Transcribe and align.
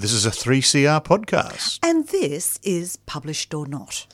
This 0.00 0.14
is 0.14 0.24
a 0.24 0.30
3CR 0.30 1.04
podcast. 1.04 1.78
And 1.82 2.08
this 2.08 2.58
is 2.62 2.96
Published 3.04 3.52
or 3.52 3.66
Not. 3.66 4.06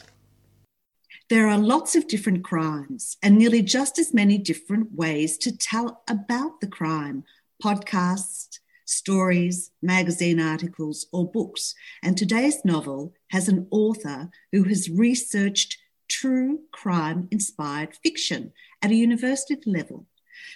There 1.31 1.47
are 1.47 1.59
lots 1.59 1.95
of 1.95 2.09
different 2.09 2.43
crimes 2.43 3.17
and 3.23 3.39
nearly 3.39 3.63
just 3.63 3.97
as 4.01 4.13
many 4.13 4.37
different 4.37 4.97
ways 4.97 5.39
to 5.39 5.57
tell 5.57 6.03
about 6.11 6.61
the 6.61 6.67
crime 6.67 7.23
podcasts, 7.63 8.59
stories, 8.85 9.71
magazine 9.81 10.41
articles, 10.41 11.07
or 11.13 11.31
books. 11.31 11.73
And 12.03 12.19
today's 12.19 12.65
novel 12.65 13.15
has 13.29 13.47
an 13.47 13.69
author 13.71 14.31
who 14.51 14.65
has 14.65 14.91
researched 14.91 15.79
true 16.09 16.63
crime 16.73 17.29
inspired 17.31 17.95
fiction 18.03 18.53
at 18.83 18.91
a 18.91 18.97
university 18.97 19.71
level. 19.71 20.09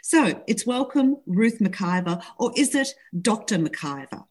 So 0.03 0.43
it's 0.49 0.67
welcome 0.67 1.19
Ruth 1.25 1.61
McIver, 1.61 2.21
or 2.37 2.51
is 2.57 2.75
it 2.75 2.89
Dr. 3.23 3.59
McIver? 3.59 4.25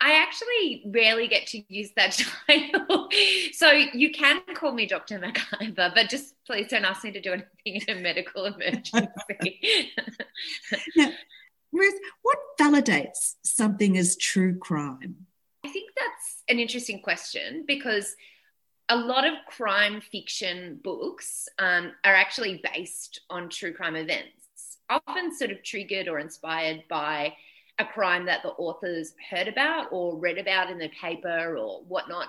I 0.00 0.22
actually 0.22 0.84
rarely 0.86 1.26
get 1.26 1.46
to 1.48 1.62
use 1.68 1.90
that 1.96 2.20
title. 2.46 3.08
so 3.52 3.70
you 3.70 4.10
can 4.12 4.42
call 4.54 4.72
me 4.72 4.86
Dr. 4.86 5.18
McIver, 5.18 5.94
but 5.94 6.08
just 6.08 6.34
please 6.46 6.68
don't 6.68 6.84
ask 6.84 7.02
me 7.02 7.12
to 7.12 7.20
do 7.20 7.32
anything 7.32 7.82
in 7.88 7.98
a 7.98 8.00
medical 8.00 8.44
emergency. 8.46 9.92
now, 10.96 11.10
Ruth, 11.72 12.00
what 12.22 12.38
validates 12.60 13.36
something 13.42 13.96
as 13.96 14.16
true 14.16 14.58
crime? 14.58 15.26
I 15.64 15.68
think 15.68 15.90
that's 15.96 16.42
an 16.48 16.58
interesting 16.58 17.00
question 17.00 17.64
because 17.66 18.14
a 18.88 18.96
lot 18.96 19.26
of 19.26 19.34
crime 19.48 20.00
fiction 20.00 20.78
books 20.84 21.48
um, 21.58 21.92
are 22.04 22.14
actually 22.14 22.62
based 22.72 23.20
on 23.30 23.48
true 23.48 23.72
crime 23.72 23.96
events, 23.96 24.78
often 24.88 25.34
sort 25.34 25.50
of 25.50 25.62
triggered 25.62 26.06
or 26.06 26.18
inspired 26.18 26.84
by 26.88 27.34
a 27.78 27.84
crime 27.84 28.26
that 28.26 28.42
the 28.42 28.50
authors 28.50 29.14
heard 29.30 29.48
about 29.48 29.88
or 29.90 30.18
read 30.18 30.38
about 30.38 30.70
in 30.70 30.78
the 30.78 30.90
paper 31.00 31.56
or 31.58 31.82
whatnot. 31.82 32.28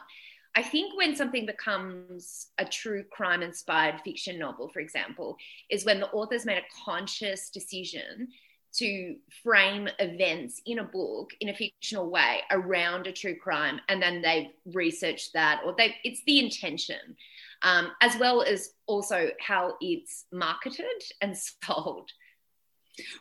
I 0.56 0.64
think 0.64 0.98
when 0.98 1.16
something 1.16 1.46
becomes 1.46 2.48
a 2.58 2.66
true 2.66 3.04
crime 3.12 3.44
inspired 3.44 4.02
fiction 4.04 4.40
novel, 4.40 4.70
for 4.70 4.80
example, 4.80 5.38
is 5.70 5.86
when 5.86 6.00
the 6.00 6.10
authors 6.10 6.46
made 6.46 6.58
a 6.58 6.84
conscious 6.84 7.50
decision 7.50 8.28
to 8.74 9.16
frame 9.44 9.88
events 10.00 10.62
in 10.66 10.80
a 10.80 10.84
book 10.84 11.32
in 11.40 11.50
a 11.50 11.54
fictional 11.54 12.10
way 12.10 12.42
around 12.52 13.08
a 13.08 13.12
true 13.12 13.36
crime 13.36 13.80
and 13.90 14.02
then 14.02 14.22
they've 14.22 14.52
researched 14.74 15.34
that 15.34 15.62
or 15.66 15.74
they 15.78 15.96
it's 16.04 16.22
the 16.26 16.40
intention 16.40 17.16
um, 17.64 17.92
as 18.02 18.16
well 18.18 18.44
as 18.44 18.74
also 18.86 19.30
how 19.40 19.74
it's 19.82 20.26
marketed 20.32 21.02
and 21.22 21.36
sold 21.64 22.12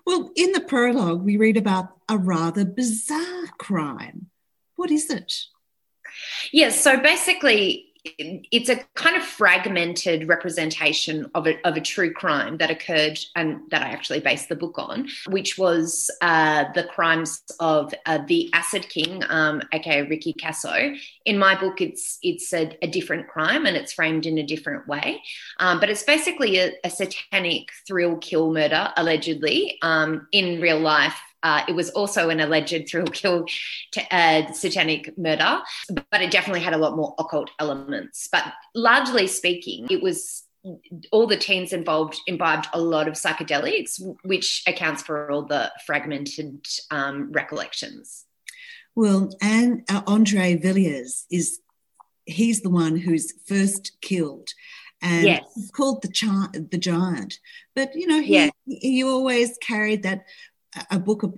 well 0.05 0.31
in 0.37 0.53
the 0.53 0.61
prologue 0.61 1.23
we 1.23 1.37
read 1.37 1.57
about 1.57 1.97
a 2.09 2.17
rather 2.17 2.65
bizarre 2.65 3.47
crime. 3.59 4.31
What 4.77 4.91
is 4.91 5.11
it? 5.11 5.33
Yes 6.53 6.81
so 6.81 6.99
basically 6.99 7.86
it's 8.19 8.69
a 8.69 8.77
kind 8.95 9.17
of 9.17 9.23
fragmented 9.23 10.29
representation 10.29 11.31
of 11.35 11.47
a, 11.47 11.67
of 11.67 11.77
a 11.77 11.81
true 11.81 12.13
crime 12.13 12.59
that 12.59 12.71
occurred 12.71 13.19
and 13.35 13.61
that 13.71 13.83
I 13.83 13.89
actually 13.89 14.21
based 14.21 14.49
the 14.49 14.57
book 14.57 14.79
on, 14.79 15.09
which 15.29 15.59
was 15.59 16.11
uh, 16.21 16.65
the 16.75 16.85
crimes 16.85 17.43
of 17.61 17.95
uh, 18.07 18.19
the 18.27 18.51
Acid 18.53 18.89
King, 18.89 19.23
um, 19.29 19.63
aka 19.73 20.03
Ricky 20.03 20.33
Kasso. 20.35 20.99
In 21.25 21.39
my 21.39 21.59
book, 21.59 21.81
it's 21.81 22.19
it's 22.23 22.53
a, 22.53 22.77
a, 22.83 22.87
different 22.87 23.29
crime 23.29 23.67
and 23.67 23.77
it's 23.77 23.93
framed 23.93 24.27
in 24.27 24.39
a 24.39 24.47
different 24.47 24.87
way, 24.89 25.23
um, 25.59 25.81
but 25.81 25.91
it's 25.91 26.03
basically 26.03 26.59
a, 26.59 26.73
a, 26.85 26.91
satanic 26.91 27.69
thrill 27.87 28.17
kill 28.17 28.53
murder 28.53 28.93
allegedly 28.97 29.79
um, 29.83 30.27
in 30.33 30.61
real 30.61 30.81
life 30.81 31.19
uh, 31.47 31.63
it 31.69 31.77
was 31.77 31.91
also 31.91 32.29
an 32.29 32.41
alleged 32.41 32.89
thrill 32.89 33.07
kill 33.07 33.47
t- 33.93 34.03
uh, 34.11 34.51
satanic 34.53 35.17
murder, 35.17 35.61
but 36.11 36.21
it 36.21 36.33
definitely 36.33 36.61
had 36.61 36.75
a 36.75 36.77
lot 36.77 36.97
more 36.97 37.15
occult 37.21 37.51
elements. 37.61 38.29
But 38.33 38.53
largely 38.75 39.29
speaking, 39.29 39.87
it 39.89 40.03
was 40.03 40.43
all 41.13 41.29
the 41.29 41.37
teens 41.37 41.73
involved 41.73 42.19
imbibed 42.27 42.67
a 42.73 42.81
lot 42.81 43.07
of 43.07 43.15
psychedelics, 43.15 44.03
which 44.25 44.65
accounts 44.67 45.05
for 45.05 45.31
all 45.31 45.47
the 45.47 45.71
fragmented 45.87 46.67
um, 46.91 47.31
recollections. 47.31 48.25
Well, 48.97 49.31
and 49.41 49.85
uh, 49.89 50.03
Andre 50.09 50.57
Villiers 50.57 51.27
is 51.31 51.61
he's 52.25 52.63
the 52.63 52.71
one 52.71 52.97
who's 52.97 53.33
first 53.47 53.93
killed 54.01 54.49
and 55.01 55.27
yes. 55.27 55.45
he's 55.55 55.71
called 55.71 56.03
the, 56.03 56.09
chi- 56.09 56.59
the 56.73 56.79
giant. 56.79 57.39
But 57.77 57.95
you 57.95 58.09
know, 58.09 58.21
he, 58.21 58.33
yes. 58.33 58.51
he 58.67 59.05
always 59.05 59.57
carried 59.59 60.03
that 60.03 60.25
a 60.91 60.99
book 60.99 61.23
of 61.23 61.35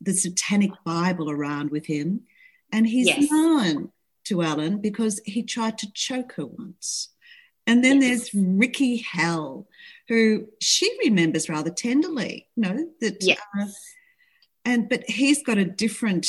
the 0.00 0.12
Satanic 0.12 0.70
Bible 0.84 1.30
around 1.30 1.70
with 1.70 1.86
him, 1.86 2.22
and 2.72 2.86
he's 2.86 3.06
yes. 3.06 3.30
known 3.30 3.92
to 4.24 4.42
Alan 4.42 4.78
because 4.78 5.20
he 5.24 5.42
tried 5.42 5.78
to 5.78 5.92
choke 5.92 6.32
her 6.34 6.46
once. 6.46 7.08
And 7.66 7.84
then 7.84 8.00
yes. 8.00 8.30
there's 8.32 8.34
Ricky 8.34 8.98
Hell, 8.98 9.68
who 10.08 10.48
she 10.60 10.90
remembers 11.04 11.48
rather 11.48 11.70
tenderly. 11.70 12.48
You 12.56 12.62
know 12.62 12.86
that, 13.00 13.22
yes. 13.22 13.38
Uh, 13.58 13.66
and 14.64 14.88
but 14.88 15.08
he's 15.08 15.42
got 15.42 15.58
a 15.58 15.64
different 15.64 16.26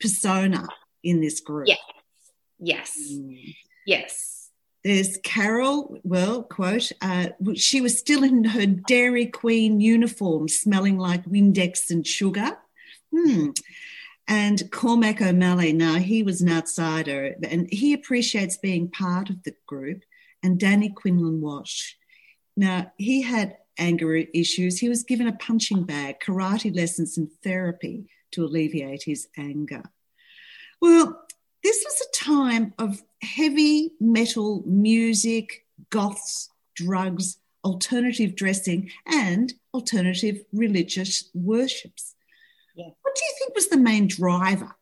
persona 0.00 0.66
in 1.02 1.20
this 1.20 1.40
group. 1.40 1.68
Yes, 1.68 1.78
yes, 2.58 2.98
mm. 3.12 3.54
yes. 3.86 4.39
There's 4.82 5.18
Carol, 5.18 5.98
well, 6.04 6.42
quote, 6.42 6.90
uh, 7.02 7.28
she 7.54 7.80
was 7.80 7.98
still 7.98 8.22
in 8.22 8.44
her 8.44 8.66
Dairy 8.66 9.26
Queen 9.26 9.80
uniform, 9.80 10.48
smelling 10.48 10.98
like 10.98 11.24
Windex 11.26 11.90
and 11.90 12.06
sugar. 12.06 12.56
Hmm. 13.14 13.50
And 14.26 14.70
Cormac 14.70 15.20
O'Malley, 15.20 15.72
now 15.72 15.94
he 15.94 16.22
was 16.22 16.40
an 16.40 16.50
outsider 16.50 17.34
and 17.42 17.68
he 17.70 17.92
appreciates 17.92 18.56
being 18.56 18.88
part 18.88 19.28
of 19.28 19.42
the 19.42 19.54
group. 19.66 20.02
And 20.42 20.58
Danny 20.58 20.88
Quinlan 20.88 21.42
Wash. 21.42 21.98
Now, 22.56 22.92
he 22.96 23.20
had 23.20 23.58
anger 23.76 24.14
issues. 24.14 24.78
He 24.78 24.88
was 24.88 25.02
given 25.02 25.26
a 25.26 25.36
punching 25.36 25.84
bag, 25.84 26.20
karate 26.20 26.74
lessons, 26.74 27.18
and 27.18 27.28
therapy 27.42 28.06
to 28.32 28.44
alleviate 28.44 29.02
his 29.02 29.28
anger. 29.36 29.82
Well, 30.80 31.26
this 31.62 31.84
was 31.84 32.00
a 32.00 32.24
time 32.24 32.72
of 32.78 33.02
heavy 33.22 33.92
metal 34.00 34.62
music, 34.66 35.66
goths, 35.90 36.50
drugs, 36.74 37.38
alternative 37.64 38.34
dressing, 38.34 38.90
and 39.06 39.52
alternative 39.74 40.44
religious 40.52 41.30
worships. 41.34 42.14
Yeah. 42.74 42.86
What 43.02 43.14
do 43.14 43.22
you 43.24 43.34
think 43.38 43.54
was 43.54 43.68
the 43.68 43.76
main 43.76 44.06
driver? 44.06 44.74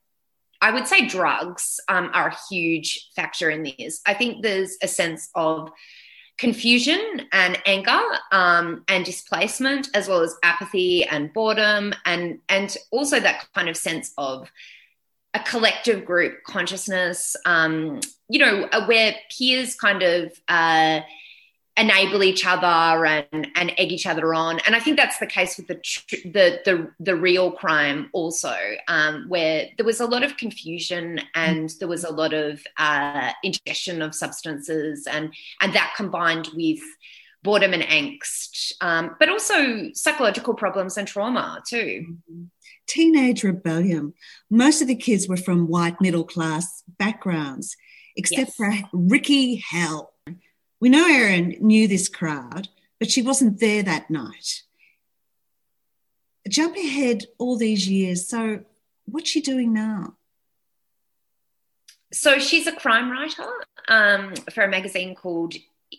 I 0.61 0.73
would 0.73 0.89
say 0.89 1.07
drugs 1.07 1.81
um, 1.89 2.11
are 2.15 2.29
a 2.29 2.37
huge 2.51 3.11
factor 3.15 3.51
in 3.51 3.63
this. 3.63 4.01
I 4.07 4.15
think 4.15 4.43
there's 4.43 4.77
a 4.83 4.89
sense 4.89 5.31
of 5.35 5.71
confusion 6.37 7.27
and 7.33 7.61
anger 7.67 8.01
um, 8.33 8.85
and 8.89 9.05
displacement, 9.05 9.89
as 9.95 10.09
well 10.09 10.23
as 10.23 10.37
apathy 10.43 11.05
and 11.05 11.33
boredom, 11.33 11.93
and 12.05 12.39
and 12.49 12.77
also 12.91 13.21
that 13.21 13.47
kind 13.55 13.69
of 13.69 13.77
sense 13.77 14.13
of 14.19 14.51
a 15.35 15.41
collective 15.41 16.05
group 16.05 16.43
consciousness, 16.45 17.37
um, 17.45 18.01
you 18.29 18.39
know, 18.39 18.69
uh, 18.73 18.87
where 18.87 19.15
peers 19.31 19.75
kind 19.75 20.03
of 20.03 20.33
uh, 20.49 21.01
enable 21.77 22.25
each 22.25 22.47
other 22.47 23.05
and, 23.05 23.49
and 23.55 23.73
egg 23.79 23.93
each 23.93 24.07
other 24.07 24.35
on. 24.35 24.59
And 24.61 24.75
I 24.75 24.81
think 24.81 24.97
that's 24.97 25.19
the 25.19 25.27
case 25.27 25.57
with 25.57 25.69
the 25.69 25.81
the 26.25 26.61
the, 26.65 26.91
the 26.99 27.17
real 27.17 27.53
crime 27.53 28.09
also, 28.13 28.57
um, 28.89 29.27
where 29.29 29.69
there 29.77 29.87
was 29.87 30.01
a 30.01 30.07
lot 30.07 30.25
of 30.25 30.37
confusion 30.37 31.21
and 31.35 31.71
there 31.79 31.89
was 31.89 32.05
a 32.05 32.13
lot 32.13 32.33
of 32.33 32.63
uh, 32.79 33.33
ingestion 33.43 34.03
of 34.03 34.15
substances, 34.15 35.07
and 35.07 35.33
and 35.61 35.73
that 35.75 35.95
combined 35.97 36.49
with 36.55 36.81
boredom 37.45 37.73
and 37.73 37.85
angst, 37.85 38.73
um, 38.81 39.15
but 39.21 39.29
also 39.29 39.91
psychological 39.95 40.55
problems 40.55 40.97
and 40.97 41.07
trauma 41.07 41.63
too. 41.69 42.05
Mm-hmm 42.31 42.45
teenage 42.89 43.45
rebellion. 43.45 44.15
Most 44.51 44.83
of 44.83 44.89
the 44.89 44.97
kids 44.97 45.29
were 45.29 45.37
from 45.37 45.69
white 45.69 46.01
middle 46.01 46.25
class 46.25 46.83
backgrounds, 46.99 47.77
except 48.17 48.39
yes. 48.49 48.55
for 48.57 48.73
Ricky 48.93 49.57
Hell. 49.57 50.13
We 50.81 50.89
know 50.89 51.07
Erin 51.07 51.57
knew 51.61 51.87
this 51.89 52.09
crowd, 52.09 52.69
but 52.99 53.11
she 53.11 53.23
wasn't 53.23 53.61
there 53.61 53.83
that 53.83 54.11
night. 54.11 54.63
Jump 56.49 56.77
ahead 56.77 57.25
all 57.39 57.57
these 57.57 57.89
years. 57.89 58.27
So, 58.29 58.61
what's 59.05 59.29
she 59.29 59.41
doing 59.41 59.73
now? 59.73 60.15
So, 62.13 62.39
she's 62.39 62.67
a 62.67 62.73
crime 62.73 63.11
writer 63.11 63.47
um, 63.89 64.35
for 64.53 64.65
a 64.65 64.69
magazine 64.69 65.15
called 65.15 65.55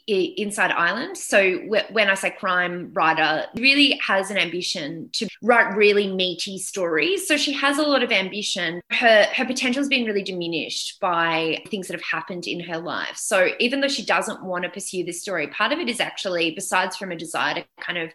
Inside 0.07 0.71
Island. 0.71 1.18
So 1.18 1.57
when 1.91 2.09
I 2.09 2.13
say 2.13 2.31
crime 2.31 2.91
writer, 2.94 3.45
really 3.56 4.00
has 4.06 4.30
an 4.30 4.38
ambition 4.38 5.09
to 5.13 5.27
write 5.41 5.75
really 5.75 6.12
meaty 6.12 6.57
stories. 6.57 7.27
So 7.27 7.38
she 7.38 7.53
has 7.53 7.77
a 7.77 7.83
lot 7.83 8.03
of 8.03 8.12
ambition. 8.12 8.81
Her 8.91 9.24
her 9.33 9.45
potential 9.45 9.81
has 9.81 9.89
been 9.89 10.06
really 10.06 10.24
diminished 10.24 11.00
by 11.00 11.63
things 11.68 11.88
that 11.88 11.94
have 11.94 12.03
happened 12.03 12.47
in 12.47 12.59
her 12.62 12.77
life. 12.77 13.18
So 13.18 13.50
even 13.59 13.81
though 13.81 13.88
she 13.88 14.06
doesn't 14.06 14.44
want 14.44 14.63
to 14.63 14.69
pursue 14.69 15.03
this 15.03 15.21
story, 15.21 15.47
part 15.47 15.71
of 15.71 15.80
it 15.80 15.89
is 15.89 16.00
actually 16.00 16.51
besides 16.51 16.95
from 16.97 17.12
a 17.12 17.15
desire 17.15 17.56
to 17.56 17.65
kind 17.80 17.97
of 17.97 18.12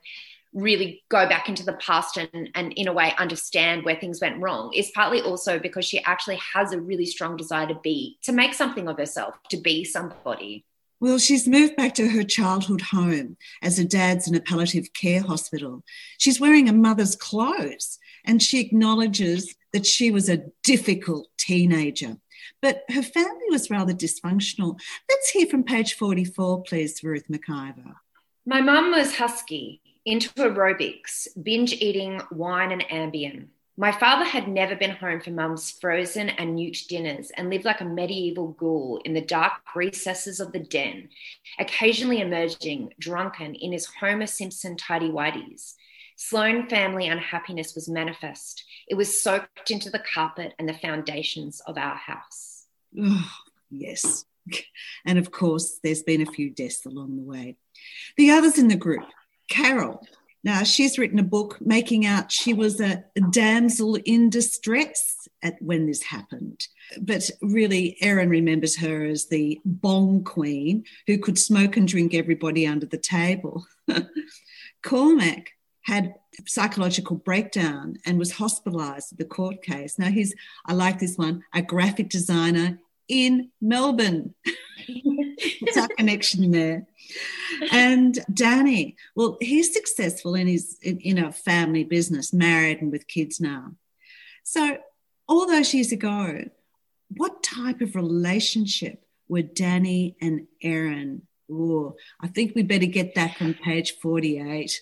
really 0.53 1.03
go 1.09 1.29
back 1.29 1.49
into 1.49 1.65
the 1.65 1.73
past 1.75 2.17
and, 2.17 2.49
and 2.55 2.73
in 2.75 2.87
a 2.87 2.93
way 2.93 3.12
understand 3.19 3.85
where 3.85 3.97
things 3.97 4.20
went 4.20 4.41
wrong 4.41 4.73
is 4.73 4.91
partly 4.94 5.20
also 5.20 5.59
because 5.59 5.85
she 5.85 6.03
actually 6.05 6.38
has 6.55 6.73
a 6.73 6.81
really 6.81 7.05
strong 7.05 7.37
desire 7.37 7.67
to 7.67 7.75
be 7.82 8.17
to 8.23 8.32
make 8.32 8.55
something 8.55 8.88
of 8.88 8.97
herself 8.97 9.35
to 9.49 9.56
be 9.56 9.85
somebody 9.85 10.65
well, 11.05 11.19
she's 11.19 11.47
moved 11.47 11.77
back 11.77 11.93
to 11.93 12.09
her 12.09 12.23
childhood 12.23 12.81
home 12.81 13.37
as 13.61 13.77
her 13.77 13.85
dad's 13.85 14.27
in 14.27 14.35
a 14.35 14.41
palliative 14.41 14.91
care 14.95 15.21
hospital. 15.21 15.85
She's 16.17 16.41
wearing 16.41 16.67
a 16.67 16.73
mother's 16.73 17.15
clothes 17.15 17.99
and 18.25 18.43
she 18.43 18.59
acknowledges 18.59 19.55
that 19.75 19.85
she 19.85 20.11
was 20.11 20.31
a 20.31 20.45
difficult 20.62 21.29
teenager. 21.37 22.17
But 22.62 22.85
her 22.89 23.03
family 23.03 23.51
was 23.51 23.69
rather 23.69 23.93
dysfunctional. 23.93 24.81
Let's 25.11 25.29
hear 25.29 25.47
from 25.47 25.65
page 25.65 25.93
44, 25.93 26.62
please, 26.62 27.05
Ruth 27.05 27.29
McIver. 27.31 27.97
My 28.47 28.62
mum 28.62 28.93
was 28.93 29.17
husky, 29.17 29.83
into 30.06 30.31
aerobics, 30.31 31.29
binge 31.43 31.75
eating 31.75 32.23
wine 32.31 32.73
and 32.73 32.83
Ambien. 32.85 33.49
My 33.76 33.91
father 33.91 34.25
had 34.25 34.47
never 34.47 34.76
been 34.76 34.93
home 34.93 35.21
for 35.21 35.31
mum's 35.31 35.73
frozen 35.73 36.29
and 36.29 36.55
newt 36.55 36.85
dinners 36.88 37.32
and 37.37 37.50
lived 37.50 37.65
like 37.65 37.81
a 37.81 37.85
medieval 37.85 38.49
ghoul 38.53 39.00
in 39.05 39.15
the 39.15 39.21
dark 39.21 39.53
recesses 39.75 40.38
of 40.38 40.53
the 40.53 40.61
den, 40.61 41.09
occasionally 41.59 42.21
emerging 42.21 42.93
drunken 43.00 43.56
in 43.56 43.73
his 43.73 43.87
Homer 43.87 44.29
Simpson 44.29 44.76
tidy 44.76 45.11
whities. 45.11 45.75
Sloane 46.17 46.69
family 46.69 47.09
unhappiness 47.09 47.75
was 47.75 47.88
manifest. 47.88 48.65
It 48.87 48.94
was 48.94 49.21
soaked 49.21 49.73
into 49.73 49.91
the 49.91 50.05
carpet 50.15 50.55
and 50.61 50.69
the 50.69 50.75
foundations 50.75 51.61
of 51.67 51.77
our 51.77 51.97
house. 51.97 52.67
Oh, 52.99 53.31
yes. 53.70 54.25
And 55.06 55.19
of 55.19 55.31
course, 55.31 55.81
there's 55.82 56.03
been 56.03 56.20
a 56.20 56.31
few 56.31 56.50
deaths 56.50 56.85
along 56.85 57.17
the 57.17 57.23
way. 57.23 57.56
The 58.19 58.31
others 58.31 58.59
in 58.59 58.69
the 58.69 58.77
group 58.77 59.05
Carol, 59.49 60.06
now, 60.44 60.62
she's 60.62 60.99
written 60.99 61.19
a 61.19 61.25
book 61.25 61.56
making 61.62 62.05
out 62.05 62.31
she 62.31 62.52
was 62.52 62.79
a 62.79 63.02
damsel 63.31 63.96
in 64.05 64.29
distress 64.29 65.26
at 65.43 65.55
when 65.61 65.87
this 65.87 66.02
happened. 66.02 66.69
But 67.00 67.31
really, 67.41 67.96
Erin 68.02 68.29
remembers 68.29 68.76
her 68.76 69.06
as 69.06 69.26
the 69.26 69.58
bong 69.64 70.23
queen 70.23 70.85
who 71.06 71.17
could 71.17 71.38
smoke 71.38 71.79
and 71.79 71.88
drink 71.88 72.12
everybody 72.12 72.67
under 72.67 72.85
the 72.85 72.99
table. 72.99 73.67
Cormac 74.82 75.50
had 75.85 76.14
psychological 76.46 77.17
breakdown 77.17 77.96
and 78.05 78.19
was 78.19 78.32
hospitalized 78.32 79.12
at 79.12 79.19
the 79.19 79.25
court 79.25 79.62
case. 79.62 79.99
Now 79.99 80.11
he's, 80.11 80.35
I 80.67 80.75
like 80.75 80.99
this 80.99 81.17
one, 81.17 81.43
a 81.55 81.62
graphic 81.62 82.11
designer 82.11 82.79
in 83.08 83.50
Melbourne. 83.62 84.35
What's 85.60 85.76
our 85.76 85.88
connection 85.88 86.50
there? 86.50 86.86
And 87.70 88.19
Danny, 88.32 88.96
well, 89.14 89.36
he's 89.40 89.72
successful 89.72 90.34
in 90.34 90.46
his 90.46 90.78
in, 90.82 90.98
in 91.00 91.19
a 91.19 91.32
family 91.32 91.84
business, 91.84 92.32
married 92.32 92.81
and 92.81 92.90
with 92.90 93.06
kids 93.06 93.40
now. 93.40 93.72
So 94.42 94.78
all 95.28 95.46
those 95.46 95.72
years 95.72 95.92
ago, 95.92 96.44
what 97.16 97.42
type 97.42 97.81
of 97.81 97.96
relationship 97.96 99.04
were 99.28 99.42
Danny 99.42 100.16
and 100.20 100.46
Erin? 100.62 101.22
Oh, 101.50 101.96
I 102.20 102.28
think 102.28 102.54
we 102.54 102.62
better 102.62 102.86
get 102.86 103.14
that 103.14 103.36
from 103.36 103.54
page 103.54 103.98
48. 104.00 104.81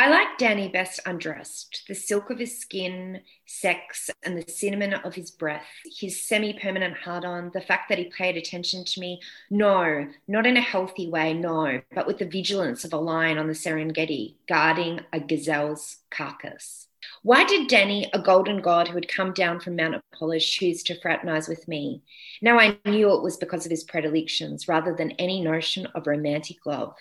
I 0.00 0.08
like 0.08 0.38
Danny 0.38 0.68
best 0.68 0.98
undressed. 1.04 1.82
The 1.86 1.94
silk 1.94 2.30
of 2.30 2.38
his 2.38 2.58
skin, 2.58 3.20
sex, 3.44 4.08
and 4.22 4.34
the 4.34 4.50
cinnamon 4.50 4.94
of 4.94 5.14
his 5.14 5.30
breath, 5.30 5.66
his 5.84 6.26
semi 6.26 6.54
permanent 6.54 6.96
hard 6.96 7.26
on, 7.26 7.50
the 7.52 7.60
fact 7.60 7.90
that 7.90 7.98
he 7.98 8.04
paid 8.04 8.38
attention 8.38 8.86
to 8.86 9.00
me. 9.00 9.20
No, 9.50 10.08
not 10.26 10.46
in 10.46 10.56
a 10.56 10.62
healthy 10.62 11.10
way, 11.10 11.34
no, 11.34 11.82
but 11.94 12.06
with 12.06 12.16
the 12.16 12.24
vigilance 12.24 12.82
of 12.82 12.94
a 12.94 12.96
lion 12.96 13.36
on 13.36 13.46
the 13.46 13.52
Serengeti, 13.52 14.36
guarding 14.48 15.00
a 15.12 15.20
gazelle's 15.20 15.98
carcass. 16.08 16.86
Why 17.22 17.44
did 17.44 17.68
Danny, 17.68 18.08
a 18.14 18.18
golden 18.18 18.62
god 18.62 18.88
who 18.88 18.94
had 18.94 19.06
come 19.06 19.34
down 19.34 19.60
from 19.60 19.76
Mount 19.76 19.94
Apollo, 19.94 20.38
choose 20.38 20.82
to 20.84 20.98
fraternize 20.98 21.48
with 21.48 21.68
me? 21.68 22.00
Now 22.40 22.58
I 22.58 22.78
knew 22.86 23.12
it 23.12 23.22
was 23.22 23.36
because 23.36 23.66
of 23.66 23.70
his 23.70 23.84
predilections 23.84 24.66
rather 24.66 24.94
than 24.94 25.10
any 25.12 25.42
notion 25.42 25.84
of 25.94 26.06
romantic 26.06 26.64
love. 26.64 26.94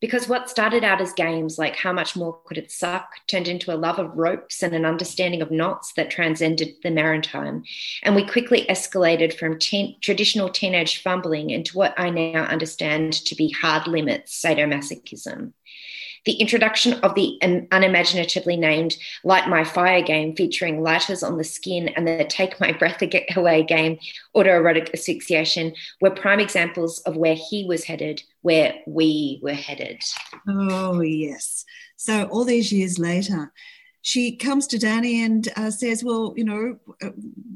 Because 0.00 0.28
what 0.28 0.48
started 0.48 0.82
out 0.82 1.02
as 1.02 1.12
games 1.12 1.58
like 1.58 1.76
how 1.76 1.92
much 1.92 2.16
more 2.16 2.38
could 2.46 2.56
it 2.56 2.70
suck 2.70 3.06
turned 3.26 3.48
into 3.48 3.70
a 3.70 3.76
love 3.76 3.98
of 3.98 4.16
ropes 4.16 4.62
and 4.62 4.74
an 4.74 4.86
understanding 4.86 5.42
of 5.42 5.50
knots 5.50 5.92
that 5.92 6.08
transcended 6.08 6.70
the 6.82 6.90
maritime. 6.90 7.62
And 8.02 8.16
we 8.16 8.26
quickly 8.26 8.64
escalated 8.70 9.38
from 9.38 9.58
teen, 9.58 9.96
traditional 10.00 10.48
teenage 10.48 11.02
fumbling 11.02 11.50
into 11.50 11.76
what 11.76 11.92
I 11.98 12.08
now 12.08 12.44
understand 12.44 13.12
to 13.12 13.34
be 13.34 13.50
hard 13.50 13.86
limits 13.86 14.42
sadomasochism 14.42 15.52
the 16.26 16.34
introduction 16.34 16.94
of 16.94 17.14
the 17.14 17.38
unimaginatively 17.70 18.56
named 18.56 18.96
Light 19.24 19.48
My 19.48 19.64
Fire 19.64 20.02
game 20.02 20.34
featuring 20.34 20.82
lighters 20.82 21.22
on 21.22 21.38
the 21.38 21.44
skin 21.44 21.88
and 21.90 22.06
the 22.06 22.26
Take 22.28 22.60
My 22.60 22.72
Breath 22.72 23.00
Away 23.36 23.62
game, 23.62 23.98
autoerotic 24.36 24.92
asphyxiation, 24.92 25.72
were 26.00 26.10
prime 26.10 26.40
examples 26.40 26.98
of 27.00 27.16
where 27.16 27.36
he 27.36 27.64
was 27.64 27.84
headed, 27.84 28.22
where 28.42 28.74
we 28.86 29.38
were 29.40 29.54
headed. 29.54 30.02
Oh, 30.48 31.00
yes. 31.00 31.64
So 31.96 32.24
all 32.24 32.44
these 32.44 32.72
years 32.72 32.98
later, 32.98 33.52
she 34.02 34.36
comes 34.36 34.66
to 34.68 34.78
Danny 34.78 35.22
and 35.22 35.48
uh, 35.56 35.70
says, 35.70 36.04
"Well, 36.04 36.32
you 36.36 36.44
know, 36.44 36.78
uh, 37.02 37.10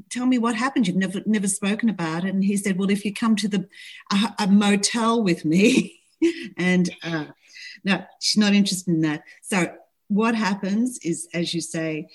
tell 0.09 0.25
me 0.25 0.37
what 0.37 0.55
happened. 0.55 0.85
You've 0.85 0.97
never 0.97 1.21
never 1.25 1.47
spoken 1.47 1.87
about 1.87 2.25
it." 2.25 2.33
And 2.33 2.43
he 2.43 2.57
said, 2.57 2.77
"Well, 2.77 2.91
if 2.91 3.05
you 3.05 3.13
come 3.13 3.37
to 3.37 3.47
the 3.47 3.69
a, 4.11 4.35
a 4.39 4.47
motel 4.47 5.23
with 5.23 5.45
me, 5.45 6.01
and 6.57 6.89
uh, 7.03 7.27
no, 7.83 8.03
she's 8.19 8.39
not 8.39 8.53
interested 8.53 8.93
in 8.93 9.01
that. 9.01 9.23
So 9.41 9.73
what 10.07 10.35
happens 10.35 10.99
is, 11.03 11.27
as 11.33 11.53
you 11.53 11.61
say, 11.61 12.09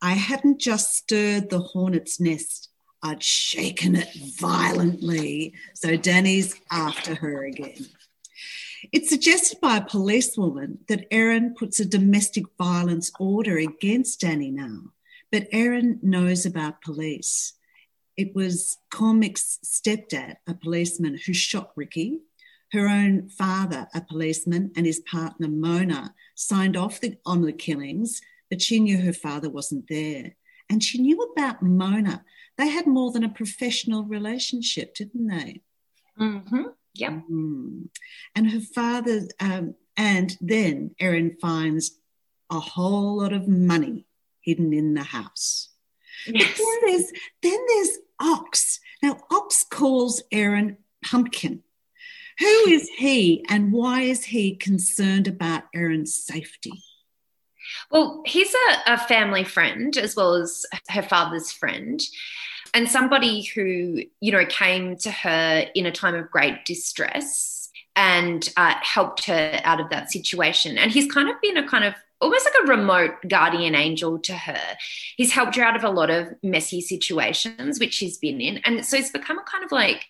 I 0.00 0.12
hadn't 0.12 0.60
just 0.60 0.94
stirred 0.94 1.50
the 1.50 1.60
hornet's 1.60 2.20
nest, 2.20 2.70
I'd 3.02 3.22
shaken 3.22 3.96
it 3.96 4.08
violently. 4.38 5.54
So 5.74 5.96
Danny's 5.96 6.60
after 6.70 7.14
her 7.16 7.44
again. 7.44 7.86
It's 8.92 9.08
suggested 9.08 9.60
by 9.60 9.76
a 9.76 9.84
policewoman 9.84 10.78
that 10.88 11.06
Erin 11.10 11.54
puts 11.54 11.78
a 11.78 11.84
domestic 11.84 12.44
violence 12.58 13.12
order 13.18 13.58
against 13.58 14.20
Danny 14.20 14.50
now, 14.50 14.92
but 15.30 15.46
Erin 15.52 16.00
knows 16.02 16.44
about 16.44 16.82
police. 16.82 17.54
It 18.16 18.34
was 18.34 18.78
Cormac's 18.90 19.58
stepdad, 19.64 20.36
a 20.46 20.54
policeman, 20.54 21.18
who 21.24 21.32
shot 21.32 21.72
Ricky 21.76 22.20
her 22.72 22.88
own 22.88 23.28
father, 23.28 23.86
a 23.94 24.00
policeman, 24.00 24.72
and 24.76 24.86
his 24.86 25.00
partner 25.00 25.48
Mona 25.48 26.14
signed 26.34 26.76
off 26.76 27.00
the, 27.00 27.16
on 27.26 27.42
the 27.42 27.52
killings, 27.52 28.20
but 28.50 28.62
she 28.62 28.80
knew 28.80 28.98
her 28.98 29.12
father 29.12 29.50
wasn't 29.50 29.88
there. 29.88 30.34
And 30.70 30.82
she 30.82 30.98
knew 30.98 31.20
about 31.20 31.62
Mona. 31.62 32.24
They 32.56 32.68
had 32.68 32.86
more 32.86 33.12
than 33.12 33.24
a 33.24 33.28
professional 33.28 34.04
relationship, 34.04 34.94
didn't 34.94 35.26
they? 35.26 35.60
Mm-hmm. 36.18 36.62
Yep. 36.94 37.12
Mm. 37.30 37.88
And 38.34 38.50
her 38.50 38.60
father, 38.60 39.28
um, 39.40 39.74
and 39.96 40.36
then 40.40 40.94
Erin 40.98 41.36
finds 41.40 41.98
a 42.50 42.60
whole 42.60 43.18
lot 43.18 43.32
of 43.32 43.48
money 43.48 44.06
hidden 44.40 44.72
in 44.72 44.94
the 44.94 45.02
house. 45.02 45.70
Yes. 46.26 46.50
But 46.50 46.58
then 46.58 46.90
there's 46.90 47.12
then 47.42 47.66
there's 47.66 47.98
Ox. 48.20 48.80
Now 49.02 49.18
Ox 49.30 49.64
calls 49.68 50.22
Erin 50.30 50.78
pumpkin. 51.04 51.62
Who 52.38 52.68
is 52.68 52.88
he 52.88 53.44
and 53.48 53.72
why 53.72 54.02
is 54.02 54.24
he 54.24 54.56
concerned 54.56 55.28
about 55.28 55.64
Erin's 55.74 56.14
safety? 56.14 56.82
Well, 57.90 58.22
he's 58.26 58.52
a, 58.54 58.94
a 58.94 58.98
family 58.98 59.44
friend 59.44 59.96
as 59.96 60.16
well 60.16 60.34
as 60.34 60.66
her 60.88 61.02
father's 61.02 61.52
friend 61.52 62.02
and 62.74 62.88
somebody 62.88 63.42
who, 63.42 64.02
you 64.20 64.32
know, 64.32 64.46
came 64.46 64.96
to 64.98 65.10
her 65.10 65.66
in 65.74 65.86
a 65.86 65.92
time 65.92 66.14
of 66.14 66.30
great 66.30 66.64
distress 66.64 67.70
and 67.94 68.48
uh, 68.56 68.74
helped 68.80 69.26
her 69.26 69.60
out 69.64 69.80
of 69.80 69.90
that 69.90 70.10
situation. 70.10 70.78
And 70.78 70.90
he's 70.90 71.10
kind 71.10 71.28
of 71.28 71.40
been 71.42 71.58
a 71.58 71.68
kind 71.68 71.84
of 71.84 71.94
almost 72.20 72.46
like 72.46 72.54
a 72.64 72.68
remote 72.68 73.14
guardian 73.28 73.74
angel 73.74 74.18
to 74.20 74.32
her. 74.32 74.60
He's 75.16 75.32
helped 75.32 75.56
her 75.56 75.64
out 75.64 75.76
of 75.76 75.84
a 75.84 75.90
lot 75.90 76.08
of 76.08 76.28
messy 76.42 76.80
situations, 76.80 77.78
which 77.78 77.92
she's 77.92 78.16
been 78.16 78.40
in. 78.40 78.58
And 78.58 78.86
so 78.86 78.96
it's 78.96 79.10
become 79.10 79.38
a 79.38 79.42
kind 79.42 79.64
of 79.64 79.72
like 79.72 80.06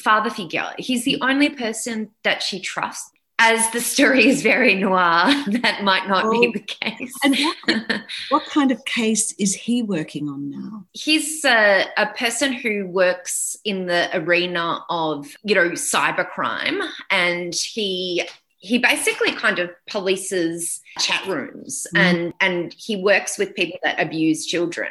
father 0.00 0.30
figure. 0.30 0.70
He's 0.78 1.04
the 1.04 1.18
only 1.20 1.50
person 1.50 2.10
that 2.24 2.42
she 2.42 2.60
trusts. 2.60 3.10
As 3.42 3.70
the 3.70 3.80
story 3.80 4.28
is 4.28 4.42
very 4.42 4.74
noir, 4.74 5.24
that 5.62 5.80
might 5.82 6.06
not 6.06 6.26
oh, 6.26 6.30
be 6.30 6.52
the 6.52 6.60
case. 6.60 7.14
And 7.24 7.38
what, 7.38 8.02
what, 8.28 8.44
kind 8.44 8.70
of 8.70 8.84
case 8.84 9.32
is 9.38 9.54
he 9.54 9.82
working 9.82 10.28
on 10.28 10.50
now? 10.50 10.84
He's 10.92 11.42
a, 11.46 11.86
a 11.96 12.08
person 12.08 12.52
who 12.52 12.86
works 12.86 13.56
in 13.64 13.86
the 13.86 14.10
arena 14.12 14.84
of, 14.90 15.26
you 15.42 15.54
know, 15.54 15.70
cybercrime, 15.70 16.86
and 17.10 17.54
he 17.54 18.28
he 18.60 18.78
basically 18.78 19.32
kind 19.32 19.58
of 19.58 19.70
polices 19.90 20.80
chat 20.98 21.26
rooms 21.26 21.86
mm. 21.94 21.98
and 21.98 22.34
and 22.40 22.74
he 22.74 22.96
works 22.96 23.38
with 23.38 23.54
people 23.54 23.78
that 23.82 23.98
abuse 23.98 24.46
children 24.46 24.88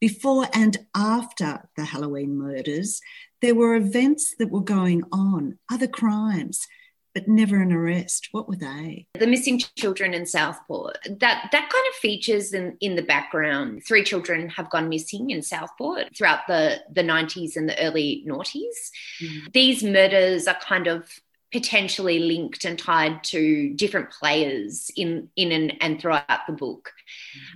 before 0.00 0.46
and 0.52 0.76
after 0.94 1.62
the 1.76 1.84
halloween 1.84 2.36
murders 2.36 3.00
there 3.42 3.54
were 3.54 3.74
events 3.74 4.34
that 4.38 4.50
were 4.50 4.62
going 4.62 5.02
on, 5.12 5.58
other 5.70 5.88
crimes. 5.88 6.66
but 7.14 7.28
never 7.28 7.60
an 7.60 7.72
arrest. 7.72 8.28
What 8.32 8.48
were 8.48 8.56
they? 8.56 9.06
The 9.18 9.26
missing 9.26 9.60
children 9.76 10.14
in 10.14 10.24
Southport. 10.24 10.96
That 11.04 11.48
that 11.52 11.68
kind 11.68 11.86
of 11.90 11.94
features 12.00 12.54
in, 12.54 12.78
in 12.80 12.96
the 12.96 13.02
background. 13.02 13.82
Three 13.86 14.02
children 14.02 14.48
have 14.48 14.70
gone 14.70 14.88
missing 14.88 15.28
in 15.28 15.42
Southport 15.42 16.16
throughout 16.16 16.46
the, 16.48 16.80
the 16.90 17.02
90s 17.02 17.56
and 17.56 17.68
the 17.68 17.78
early 17.84 18.24
noughties. 18.26 18.90
Mm. 19.20 19.52
These 19.52 19.84
murders 19.84 20.46
are 20.46 20.56
kind 20.66 20.86
of 20.86 21.06
potentially 21.52 22.18
linked 22.18 22.64
and 22.64 22.78
tied 22.78 23.22
to 23.24 23.74
different 23.74 24.10
players 24.10 24.90
in 24.96 25.28
in 25.36 25.52
and, 25.52 25.74
and 25.82 26.00
throughout 26.00 26.46
the 26.46 26.54
book. 26.54 26.92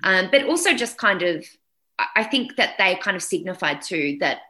Mm. 0.04 0.24
Um, 0.24 0.30
but 0.30 0.44
also 0.44 0.74
just 0.74 0.98
kind 0.98 1.22
of 1.22 1.46
I 2.14 2.24
think 2.24 2.56
that 2.56 2.74
they 2.76 2.96
kind 2.96 3.16
of 3.16 3.22
signified 3.22 3.80
too 3.80 4.18
that 4.20 4.40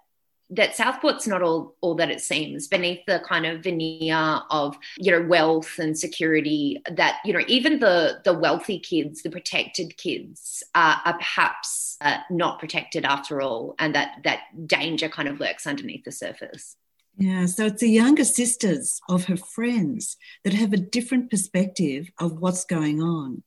that 0.50 0.76
Southport's 0.76 1.26
not 1.26 1.42
all 1.42 1.74
all 1.80 1.94
that 1.96 2.10
it 2.10 2.20
seems 2.20 2.68
beneath 2.68 3.00
the 3.06 3.20
kind 3.28 3.46
of 3.46 3.62
veneer 3.62 4.40
of 4.50 4.76
you 4.96 5.10
know 5.10 5.26
wealth 5.26 5.78
and 5.78 5.98
security 5.98 6.80
that 6.90 7.18
you 7.24 7.32
know 7.32 7.42
even 7.48 7.80
the 7.80 8.20
the 8.24 8.32
wealthy 8.32 8.78
kids 8.78 9.22
the 9.22 9.30
protected 9.30 9.96
kids 9.96 10.62
are, 10.74 11.00
are 11.04 11.18
perhaps 11.18 11.96
uh, 12.00 12.18
not 12.30 12.58
protected 12.58 13.04
after 13.04 13.40
all 13.40 13.74
and 13.78 13.94
that 13.94 14.18
that 14.24 14.40
danger 14.66 15.08
kind 15.08 15.28
of 15.28 15.40
lurks 15.40 15.66
underneath 15.66 16.04
the 16.04 16.12
surface 16.12 16.76
yeah, 17.18 17.46
so 17.46 17.66
it's 17.66 17.80
the 17.80 17.88
younger 17.88 18.24
sisters 18.24 19.00
of 19.08 19.24
her 19.24 19.38
friends 19.38 20.18
that 20.44 20.52
have 20.52 20.74
a 20.74 20.76
different 20.76 21.30
perspective 21.30 22.10
of 22.20 22.40
what's 22.40 22.66
going 22.66 23.00
on. 23.00 23.42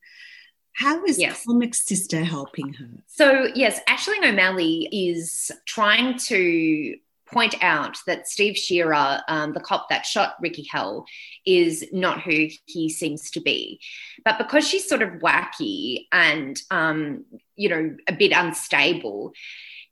How 0.74 1.04
is 1.04 1.18
yes. 1.18 1.44
Cormac's 1.44 1.84
Sister 1.86 2.24
helping 2.24 2.72
her? 2.74 2.88
So, 3.06 3.48
yes, 3.54 3.80
Aisling 3.88 4.26
O'Malley 4.26 4.88
is 4.90 5.50
trying 5.66 6.16
to 6.18 6.96
point 7.26 7.54
out 7.62 7.98
that 8.06 8.26
Steve 8.28 8.56
Shearer, 8.56 9.20
um, 9.28 9.52
the 9.52 9.60
cop 9.60 9.88
that 9.88 10.04
shot 10.04 10.34
Ricky 10.40 10.66
Hell, 10.70 11.06
is 11.46 11.84
not 11.92 12.22
who 12.22 12.48
he 12.66 12.88
seems 12.88 13.30
to 13.32 13.40
be. 13.40 13.80
But 14.24 14.38
because 14.38 14.66
she's 14.66 14.88
sort 14.88 15.02
of 15.02 15.20
wacky 15.20 16.06
and, 16.12 16.60
um, 16.70 17.24
you 17.56 17.68
know, 17.68 17.96
a 18.08 18.12
bit 18.12 18.32
unstable, 18.34 19.32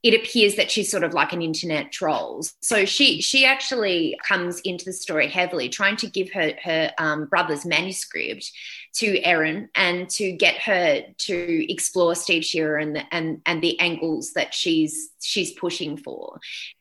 it 0.03 0.15
appears 0.15 0.55
that 0.55 0.71
she's 0.71 0.91
sort 0.91 1.03
of 1.03 1.13
like 1.13 1.33
an 1.33 1.43
internet 1.43 1.91
troll. 1.91 2.45
So 2.61 2.85
she 2.85 3.21
she 3.21 3.45
actually 3.45 4.19
comes 4.27 4.61
into 4.61 4.85
the 4.85 4.93
story 4.93 5.29
heavily, 5.29 5.69
trying 5.69 5.97
to 5.97 6.07
give 6.09 6.31
her 6.33 6.53
her 6.63 6.93
um, 6.99 7.27
brother's 7.27 7.67
manuscript 7.67 8.51
to 8.95 9.21
Erin 9.23 9.69
and 9.75 10.09
to 10.11 10.33
get 10.33 10.57
her 10.63 11.03
to 11.17 11.73
explore 11.73 12.15
Steve 12.15 12.45
Shearer 12.45 12.79
and 12.79 12.97
the, 12.97 13.15
and 13.15 13.41
and 13.45 13.61
the 13.61 13.79
angles 13.81 14.33
that 14.35 14.55
she's 14.55 15.11
she's 15.21 15.53
pushing 15.53 15.97
for. 15.97 16.39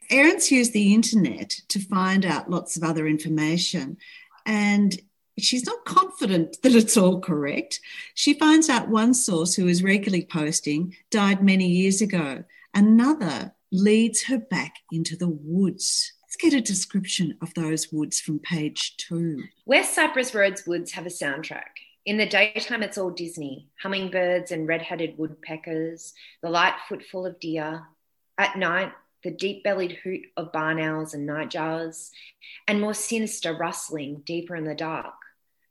Erin's 0.09 0.51
used 0.51 0.73
the 0.73 0.93
internet 0.93 1.49
to 1.69 1.79
find 1.79 2.25
out 2.25 2.49
lots 2.49 2.77
of 2.77 2.83
other 2.83 3.07
information, 3.07 3.97
and 4.45 4.99
she's 5.39 5.65
not 5.65 5.85
confident 5.85 6.61
that 6.61 6.75
it's 6.75 6.97
all 6.97 7.19
correct. 7.19 7.79
She 8.13 8.33
finds 8.33 8.69
out 8.69 8.89
one 8.89 9.13
source 9.15 9.55
who 9.55 9.67
is 9.67 9.83
regularly 9.83 10.25
posting 10.25 10.95
died 11.09 11.43
many 11.43 11.67
years 11.67 12.01
ago. 12.01 12.43
Another 12.77 13.55
leads 13.71 14.25
her 14.25 14.37
back 14.37 14.75
into 14.91 15.15
the 15.15 15.27
woods. 15.27 16.13
Let's 16.21 16.35
get 16.35 16.53
a 16.53 16.61
description 16.61 17.35
of 17.41 17.51
those 17.55 17.91
woods 17.91 18.19
from 18.19 18.37
page 18.37 18.95
two. 18.97 19.45
West 19.65 19.95
Cypress 19.95 20.35
Road's 20.35 20.67
woods 20.67 20.91
have 20.91 21.07
a 21.07 21.09
soundtrack. 21.09 21.73
In 22.05 22.17
the 22.17 22.27
daytime, 22.27 22.83
it's 22.83 22.99
all 22.99 23.09
Disney 23.09 23.67
hummingbirds 23.81 24.51
and 24.51 24.67
red 24.67 24.83
headed 24.83 25.17
woodpeckers, 25.17 26.13
the 26.43 26.51
light 26.51 26.75
footfall 26.87 27.25
of 27.25 27.39
deer. 27.39 27.81
At 28.37 28.59
night, 28.59 28.91
the 29.23 29.31
deep 29.31 29.63
bellied 29.63 29.97
hoot 30.03 30.21
of 30.37 30.51
barn 30.51 30.79
owls 30.79 31.15
and 31.15 31.27
nightjars, 31.27 32.11
and 32.67 32.79
more 32.79 32.93
sinister 32.93 33.57
rustling 33.57 34.21
deeper 34.23 34.55
in 34.55 34.65
the 34.65 34.75
dark. 34.75 35.15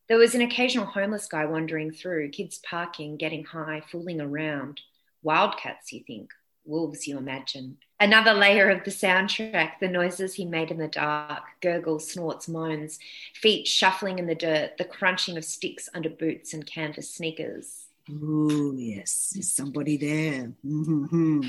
There 0.09 0.19
was 0.19 0.35
an 0.35 0.43
occasional 0.43 0.87
homeless 0.87 1.29
guy 1.29 1.45
wandering 1.45 1.93
through, 1.93 2.31
kids 2.31 2.61
parking, 2.69 3.17
getting 3.17 3.45
high, 3.45 3.85
fooling 3.93 4.21
around. 4.21 4.81
Wildcats, 5.23 5.93
you 5.93 6.03
think, 6.05 6.31
wolves, 6.67 7.07
you 7.07 7.19
imagine. 7.19 7.79
Another 7.99 8.35
layer 8.35 8.69
of 8.69 8.85
the 8.85 8.91
soundtrack, 8.91 9.79
the 9.81 9.89
noises 9.89 10.35
he 10.35 10.45
made 10.45 10.71
in 10.71 10.79
the 10.79 10.89
dark 10.89 11.45
gurgles, 11.63 12.11
snorts, 12.11 12.49
moans, 12.49 12.99
feet 13.35 13.67
shuffling 13.67 14.19
in 14.19 14.27
the 14.27 14.35
dirt, 14.35 14.77
the 14.77 14.85
crunching 14.85 15.37
of 15.37 15.45
sticks 15.45 15.89
under 15.95 16.11
boots 16.11 16.53
and 16.53 16.67
canvas 16.67 17.13
sneakers. 17.13 17.87
Oh, 18.11 18.73
yes, 18.77 19.33
there's 19.35 19.53
somebody 19.53 19.97
there. 19.97 20.53
Mm-hmm. 20.65 21.49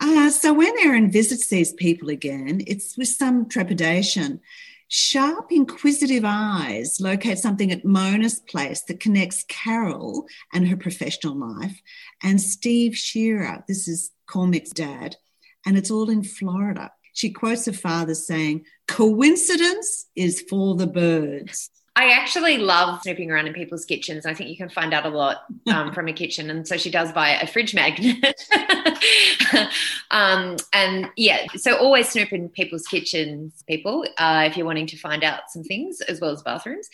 Uh, 0.00 0.30
so 0.30 0.52
when 0.52 0.74
Erin 0.78 1.10
visits 1.10 1.48
these 1.48 1.72
people 1.72 2.08
again, 2.10 2.62
it's 2.66 2.96
with 2.96 3.08
some 3.08 3.48
trepidation. 3.48 4.40
Sharp, 4.88 5.50
inquisitive 5.50 6.22
eyes 6.24 7.00
locate 7.00 7.38
something 7.38 7.72
at 7.72 7.84
Mona's 7.84 8.38
place 8.38 8.82
that 8.82 9.00
connects 9.00 9.44
Carol 9.48 10.26
and 10.52 10.68
her 10.68 10.76
professional 10.76 11.34
life 11.34 11.82
and 12.22 12.40
Steve 12.40 12.96
Shearer. 12.96 13.64
This 13.66 13.88
is 13.88 14.12
Cormac's 14.26 14.70
dad, 14.70 15.16
and 15.64 15.76
it's 15.76 15.90
all 15.90 16.10
in 16.10 16.22
Florida. 16.22 16.92
She 17.12 17.30
quotes 17.30 17.66
her 17.66 17.72
father 17.72 18.14
saying, 18.14 18.66
Coincidence 18.86 20.06
is 20.14 20.42
for 20.42 20.76
the 20.76 20.86
birds. 20.86 21.70
I 21.98 22.10
actually 22.10 22.58
love 22.58 23.00
snooping 23.00 23.30
around 23.30 23.46
in 23.46 23.54
people's 23.54 23.86
kitchens. 23.86 24.26
I 24.26 24.34
think 24.34 24.50
you 24.50 24.56
can 24.58 24.68
find 24.68 24.92
out 24.92 25.06
a 25.06 25.08
lot 25.08 25.44
um, 25.72 25.94
from 25.94 26.08
a 26.08 26.12
kitchen. 26.12 26.50
And 26.50 26.68
so 26.68 26.76
she 26.76 26.90
does 26.90 27.10
buy 27.10 27.30
a 27.30 27.46
fridge 27.46 27.74
magnet. 27.74 28.38
um, 30.10 30.56
and 30.74 31.08
yeah, 31.16 31.46
so 31.56 31.78
always 31.78 32.10
snoop 32.10 32.34
in 32.34 32.50
people's 32.50 32.86
kitchens, 32.86 33.64
people, 33.66 34.04
uh, 34.18 34.44
if 34.46 34.58
you're 34.58 34.66
wanting 34.66 34.88
to 34.88 34.98
find 34.98 35.24
out 35.24 35.48
some 35.48 35.64
things 35.64 36.02
as 36.02 36.20
well 36.20 36.32
as 36.32 36.42
bathrooms. 36.42 36.90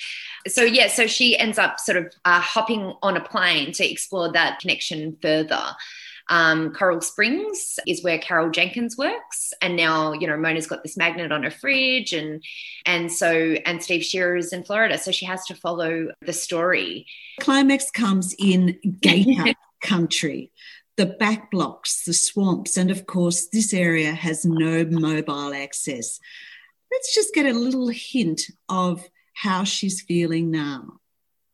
So 0.47 0.63
yeah, 0.63 0.87
so 0.87 1.09
she 1.09 1.37
ends 1.37 1.59
up 1.59 1.81
sort 1.81 1.99
of 1.99 2.15
uh, 2.25 2.41
hopping 2.41 2.95
on 3.03 3.17
a 3.17 3.21
plane 3.21 3.73
to 3.73 3.91
explore 3.91 4.31
that 4.31 4.61
connection 4.61 5.17
further. 5.21 5.65
Um, 6.29 6.73
Coral 6.73 7.01
Springs 7.01 7.79
is 7.87 8.03
where 8.03 8.19
Carol 8.19 8.51
Jenkins 8.51 8.97
works, 8.97 9.53
and 9.61 9.77
now 9.77 10.13
you 10.13 10.27
know 10.27 10.37
Mona's 10.37 10.67
got 10.67 10.83
this 10.83 10.97
magnet 10.97 11.33
on 11.33 11.43
her 11.43 11.51
fridge, 11.51 12.13
and 12.13 12.43
and 12.87 13.11
so 13.13 13.57
and 13.67 13.83
Steve 13.83 14.05
Shearer 14.05 14.37
is 14.37 14.53
in 14.53 14.65
Florida, 14.65 14.99
so 14.99 15.11
she 15.11 15.27
has 15.27 15.45
to 15.47 15.55
follow 15.55 16.09
the 16.21 16.33
story. 16.33 17.07
Climax 17.41 17.91
comes 17.91 18.35
in 18.39 18.79
Gator 19.01 19.55
country. 19.83 20.53
The 20.97 21.07
back 21.07 21.51
blocks, 21.51 22.05
the 22.05 22.13
swamps, 22.13 22.77
and 22.77 22.91
of 22.91 23.07
course, 23.07 23.49
this 23.49 23.73
area 23.73 24.13
has 24.13 24.45
no 24.45 24.85
mobile 24.85 25.55
access. 25.55 26.21
Let's 26.91 27.15
just 27.15 27.35
get 27.35 27.47
a 27.47 27.59
little 27.59 27.89
hint 27.89 28.43
of 28.69 29.09
how 29.35 29.65
she's 29.65 30.03
feeling 30.03 30.51
now. 30.51 31.01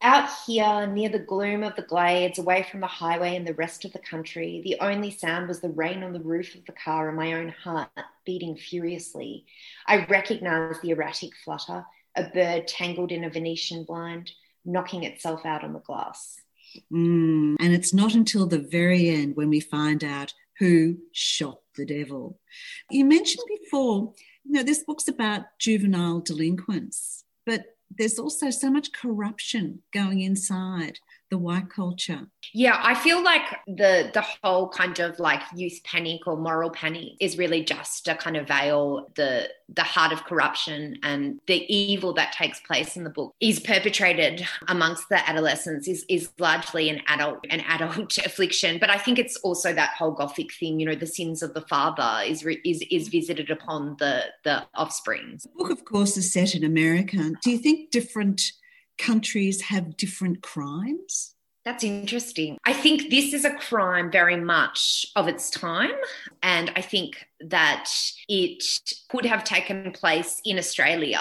Out 0.01 0.29
here, 0.47 0.87
near 0.87 1.09
the 1.09 1.19
gloom 1.19 1.65
of 1.65 1.75
the 1.75 1.83
glades, 1.83 2.39
away 2.39 2.63
from 2.71 2.81
the 2.81 2.87
highway 2.87 3.35
and 3.35 3.45
the 3.45 3.55
rest 3.55 3.85
of 3.85 3.93
the 3.93 3.99
country, 3.99 4.61
the 4.63 4.77
only 4.81 5.11
sound 5.11 5.49
was 5.49 5.61
the 5.61 5.71
rain 5.71 6.05
on 6.05 6.13
the 6.13 6.21
roof 6.21 6.55
of 6.55 6.65
the 6.67 6.73
car 6.73 7.09
and 7.09 7.17
my 7.17 7.33
own 7.33 7.49
heart 7.49 7.91
beating 8.25 8.57
furiously. 8.57 9.45
I 9.89 10.07
recognized 10.07 10.83
the 10.83 10.91
erratic 10.91 11.31
flutter, 11.45 11.85
a 12.15 12.25
bird 12.29 12.69
tangled 12.69 13.11
in 13.11 13.25
a 13.25 13.31
Venetian 13.31 13.83
blind, 13.83 14.31
knocking 14.65 15.03
itself 15.03 15.45
out 15.45 15.65
on 15.65 15.73
the 15.73 15.81
glass. 15.81 16.37
Mm, 16.93 17.57
and 17.59 17.75
it's 17.75 17.93
not 17.93 18.15
until 18.15 18.47
the 18.47 18.59
very 18.59 19.09
end 19.09 19.35
when 19.35 19.49
we 19.49 19.59
find 19.59 20.05
out 20.05 20.33
who 20.59 20.99
shot 21.13 21.61
the 21.77 21.85
devil. 21.85 22.39
You 22.91 23.05
mentioned 23.05 23.45
before, 23.63 24.13
you 24.45 24.53
know, 24.53 24.63
this 24.63 24.85
book's 24.85 25.09
about 25.09 25.59
juvenile 25.59 26.21
delinquents, 26.21 27.25
but 27.47 27.78
there's 27.97 28.19
also 28.19 28.51
so 28.51 28.71
much 28.71 28.93
corruption 28.93 29.83
going 29.93 30.21
inside 30.21 30.99
the 31.31 31.39
white 31.39 31.71
culture. 31.71 32.27
Yeah, 32.55 32.81
I 32.83 32.95
feel 32.95 33.23
like 33.23 33.43
the 33.67 34.11
the 34.15 34.25
whole 34.43 34.69
kind 34.69 34.99
of 35.01 35.19
like 35.19 35.43
youth 35.55 35.81
panic 35.85 36.27
or 36.27 36.37
moral 36.37 36.71
panic 36.71 37.13
is 37.21 37.37
really 37.37 37.63
just 37.63 38.05
to 38.07 38.15
kind 38.15 38.37
of 38.37 38.49
veil 38.49 39.11
the 39.17 39.49
the 39.69 39.83
heart 39.83 40.13
of 40.13 40.25
corruption 40.25 40.99
and 41.03 41.41
the 41.47 41.73
evil 41.73 42.15
that 42.15 42.33
takes 42.33 42.61
place 42.61 42.97
in 42.97 43.05
the 43.05 43.11
book 43.11 43.35
is 43.41 43.61
perpetrated 43.61 44.47
amongst 44.69 45.09
the 45.11 45.29
adolescents 45.29 45.87
is 45.87 46.05
is 46.09 46.31
largely 46.39 46.89
an 46.89 47.03
adult 47.09 47.45
an 47.51 47.61
adult 47.69 48.17
affliction. 48.25 48.79
But 48.79 48.91
i 48.91 48.97
think 48.97 49.19
it's 49.19 49.37
also 49.39 49.73
that 49.73 49.91
whole 49.91 50.13
gothic 50.13 50.53
thing 50.55 50.81
you 50.81 50.87
know 50.87 50.95
the 50.95 51.07
sins 51.07 51.43
of 51.43 51.55
the 51.55 51.63
father 51.63 52.23
is 52.25 52.45
is 52.65 52.83
is 52.91 53.09
visited 53.09 53.51
upon 53.51 53.97
the 53.99 54.25
the 54.45 54.65
offspring. 54.75 55.39
The 55.43 55.51
book 55.57 55.71
of 55.71 55.85
course 55.85 56.17
is 56.17 56.33
set 56.33 56.55
in 56.55 56.65
america. 56.65 57.33
Do 57.43 57.51
you 57.51 57.59
think 57.59 57.91
different 57.91 58.53
countries 58.99 59.63
have 59.63 59.97
different 59.97 60.43
crimes? 60.43 61.35
That's 61.65 61.85
interesting. 61.85 62.57
I 62.65 62.73
think 62.73 63.11
this 63.11 63.35
is 63.35 63.45
a 63.45 63.55
crime 63.55 64.11
very 64.11 64.37
much 64.37 65.07
of 65.17 65.29
its 65.29 65.51
time. 65.51 65.91
And 66.43 66.73
I 66.77 66.81
think 66.81 67.27
that 67.41 67.91
it 68.27 68.65
could 69.11 69.27
have 69.27 69.45
taken 69.45 69.93
place 69.93 70.41
in 70.47 70.57
Australia, 70.57 71.21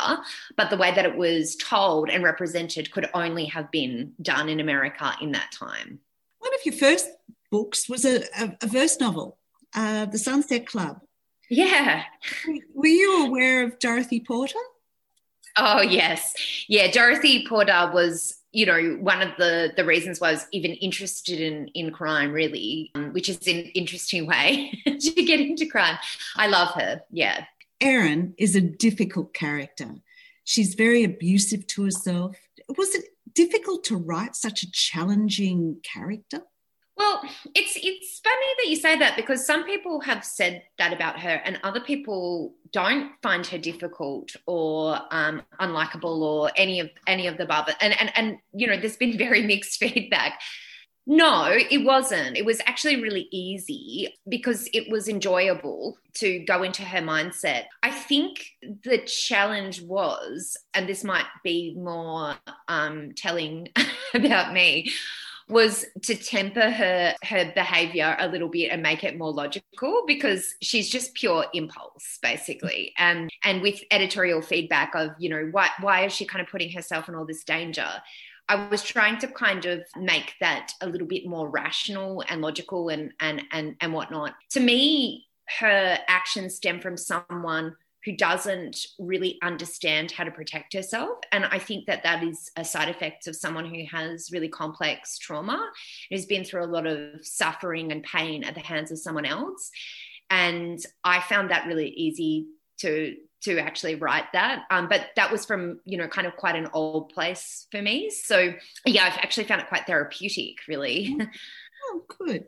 but 0.55 0.69
the 0.69 0.77
way 0.77 0.93
that 0.95 1.05
it 1.05 1.17
was 1.17 1.57
told 1.57 2.09
and 2.09 2.23
represented 2.23 2.91
could 2.91 3.09
only 3.13 3.45
have 3.45 3.69
been 3.71 4.13
done 4.21 4.47
in 4.47 4.61
America 4.61 5.15
in 5.21 5.33
that 5.33 5.51
time. 5.51 5.99
One 6.39 6.53
of 6.53 6.61
your 6.65 6.75
first 6.75 7.09
books 7.51 7.89
was 7.89 8.05
a, 8.05 8.21
a, 8.39 8.57
a 8.61 8.67
verse 8.67 8.99
novel, 9.01 9.37
uh, 9.75 10.05
The 10.05 10.17
Sunset 10.17 10.65
Club. 10.65 11.01
Yeah. 11.49 12.03
Were 12.73 12.87
you 12.87 13.25
aware 13.25 13.63
of 13.63 13.79
Dorothy 13.79 14.21
Porter? 14.21 14.59
Oh 15.57 15.81
yes, 15.81 16.33
yeah. 16.67 16.91
Dorothy 16.91 17.45
Porter 17.47 17.89
was, 17.93 18.39
you 18.51 18.65
know, 18.65 18.97
one 18.99 19.21
of 19.21 19.31
the 19.37 19.73
the 19.75 19.85
reasons 19.85 20.19
why 20.19 20.29
I 20.29 20.31
was 20.33 20.45
even 20.51 20.71
interested 20.73 21.39
in 21.39 21.67
in 21.69 21.91
crime, 21.91 22.31
really, 22.31 22.91
um, 22.95 23.13
which 23.13 23.29
is 23.29 23.47
an 23.47 23.65
interesting 23.73 24.27
way 24.27 24.71
to 24.85 25.11
get 25.23 25.39
into 25.39 25.65
crime. 25.65 25.97
I 26.35 26.47
love 26.47 26.73
her. 26.75 27.01
Yeah. 27.11 27.45
Erin 27.81 28.33
is 28.37 28.55
a 28.55 28.61
difficult 28.61 29.33
character. 29.33 29.95
She's 30.43 30.75
very 30.75 31.03
abusive 31.03 31.67
to 31.67 31.83
herself. 31.83 32.37
Was 32.77 32.95
it 32.95 33.05
difficult 33.33 33.83
to 33.85 33.97
write 33.97 34.35
such 34.35 34.63
a 34.63 34.71
challenging 34.71 35.77
character? 35.83 36.41
Well, 36.97 37.21
it's 37.53 37.73
it's 37.75 38.19
funny 38.23 38.47
that 38.57 38.69
you 38.69 38.75
say 38.75 38.97
that 38.97 39.15
because 39.15 39.45
some 39.45 39.65
people 39.65 40.01
have 40.01 40.25
said 40.25 40.63
that 40.79 40.93
about 40.93 41.19
her, 41.19 41.41
and 41.45 41.59
other 41.63 41.79
people 41.79 42.55
don't 42.71 43.11
find 43.21 43.45
her 43.47 43.57
difficult 43.57 44.35
or 44.45 44.99
um, 45.11 45.41
unlikable 45.59 46.19
or 46.21 46.51
any 46.55 46.79
of 46.79 46.89
any 47.05 47.27
of 47.27 47.37
the 47.37 47.43
above. 47.43 47.69
And 47.81 47.99
and 47.99 48.11
and 48.15 48.37
you 48.53 48.67
know, 48.67 48.77
there's 48.77 48.97
been 48.97 49.17
very 49.27 49.43
mixed 49.43 49.79
feedback. 49.79 50.39
No, 51.09 51.47
it 51.49 51.85
wasn't. 51.85 52.35
It 52.35 52.43
was 52.43 52.59
actually 52.65 53.01
really 53.01 53.29
easy 53.31 54.13
because 54.27 54.67
it 54.73 54.91
was 54.91 55.07
enjoyable 55.07 55.97
to 56.15 56.39
go 56.39 56.63
into 56.63 56.83
her 56.83 56.99
mindset. 56.99 57.63
I 57.81 57.91
think 57.91 58.45
the 58.61 58.97
challenge 59.05 59.81
was, 59.81 60.57
and 60.73 60.85
this 60.85 61.05
might 61.05 61.27
be 61.45 61.73
more 61.77 62.35
um, 62.67 63.13
telling 63.15 63.69
about 64.13 64.51
me, 64.51 64.91
was 65.49 65.85
to 66.03 66.15
temper 66.15 66.69
her 66.69 67.15
her 67.23 67.51
behavior 67.55 68.15
a 68.19 68.27
little 68.27 68.49
bit 68.49 68.69
and 68.69 68.83
make 68.83 69.03
it 69.03 69.17
more 69.17 69.31
logical 69.31 70.03
because 70.05 70.55
she's 70.61 70.89
just 70.89 71.13
pure 71.13 71.45
impulse 71.53 72.19
basically 72.21 72.93
and 72.97 73.29
and 73.43 73.61
with 73.61 73.81
editorial 73.91 74.41
feedback 74.41 74.93
of 74.93 75.11
you 75.19 75.29
know 75.29 75.47
why 75.51 75.69
why 75.79 76.05
is 76.05 76.13
she 76.13 76.25
kind 76.25 76.41
of 76.41 76.51
putting 76.51 76.71
herself 76.71 77.07
in 77.07 77.15
all 77.15 77.25
this 77.25 77.43
danger 77.43 77.87
I 78.49 78.67
was 78.67 78.81
trying 78.81 79.17
to 79.19 79.27
kind 79.27 79.65
of 79.65 79.83
make 79.97 80.33
that 80.39 80.71
a 80.81 80.87
little 80.87 81.07
bit 81.07 81.27
more 81.27 81.49
rational 81.49 82.23
and 82.29 82.41
logical 82.41 82.89
and 82.89 83.11
and 83.19 83.43
and 83.51 83.75
and 83.81 83.91
whatnot. 83.91 84.35
To 84.51 84.61
me, 84.61 85.27
her 85.59 85.97
actions 86.07 86.55
stem 86.55 86.79
from 86.79 86.95
someone 86.95 87.75
who 88.07 88.15
doesn't 88.15 88.87
really 88.99 89.37
understand 89.43 90.11
how 90.11 90.23
to 90.23 90.31
protect 90.31 90.73
herself. 90.73 91.17
And 91.33 91.43
I 91.43 91.59
think 91.59 91.87
that 91.87 92.03
that 92.03 92.23
is 92.23 92.49
a 92.55 92.63
side 92.63 92.87
effect 92.87 93.27
of 93.27 93.35
someone 93.35 93.65
who 93.65 93.83
has 93.91 94.31
really 94.31 94.47
complex 94.47 95.17
trauma, 95.17 95.69
who's 96.09 96.25
been 96.25 96.45
through 96.45 96.63
a 96.63 96.71
lot 96.71 96.87
of 96.87 96.99
suffering 97.21 97.91
and 97.91 98.01
pain 98.01 98.45
at 98.45 98.55
the 98.55 98.61
hands 98.61 98.91
of 98.91 98.99
someone 98.99 99.25
else. 99.25 99.71
And 100.29 100.79
I 101.03 101.19
found 101.19 101.51
that 101.51 101.67
really 101.67 101.89
easy 101.89 102.47
to 102.77 103.17
to 103.41 103.59
actually 103.59 103.95
write 103.95 104.31
that. 104.31 104.63
Um, 104.71 104.87
but 104.87 105.09
that 105.17 105.29
was 105.29 105.45
from, 105.45 105.81
you 105.83 105.97
know, 105.97 106.07
kind 106.07 106.27
of 106.27 106.37
quite 106.37 106.55
an 106.55 106.69
old 106.73 107.09
place 107.09 107.67
for 107.71 107.81
me. 107.81 108.09
So 108.09 108.53
yeah, 108.85 109.03
I've 109.03 109.17
actually 109.17 109.47
found 109.47 109.61
it 109.61 109.67
quite 109.67 109.85
therapeutic, 109.85 110.55
really. 110.69 111.17
Oh, 111.89 112.03
good. 112.19 112.45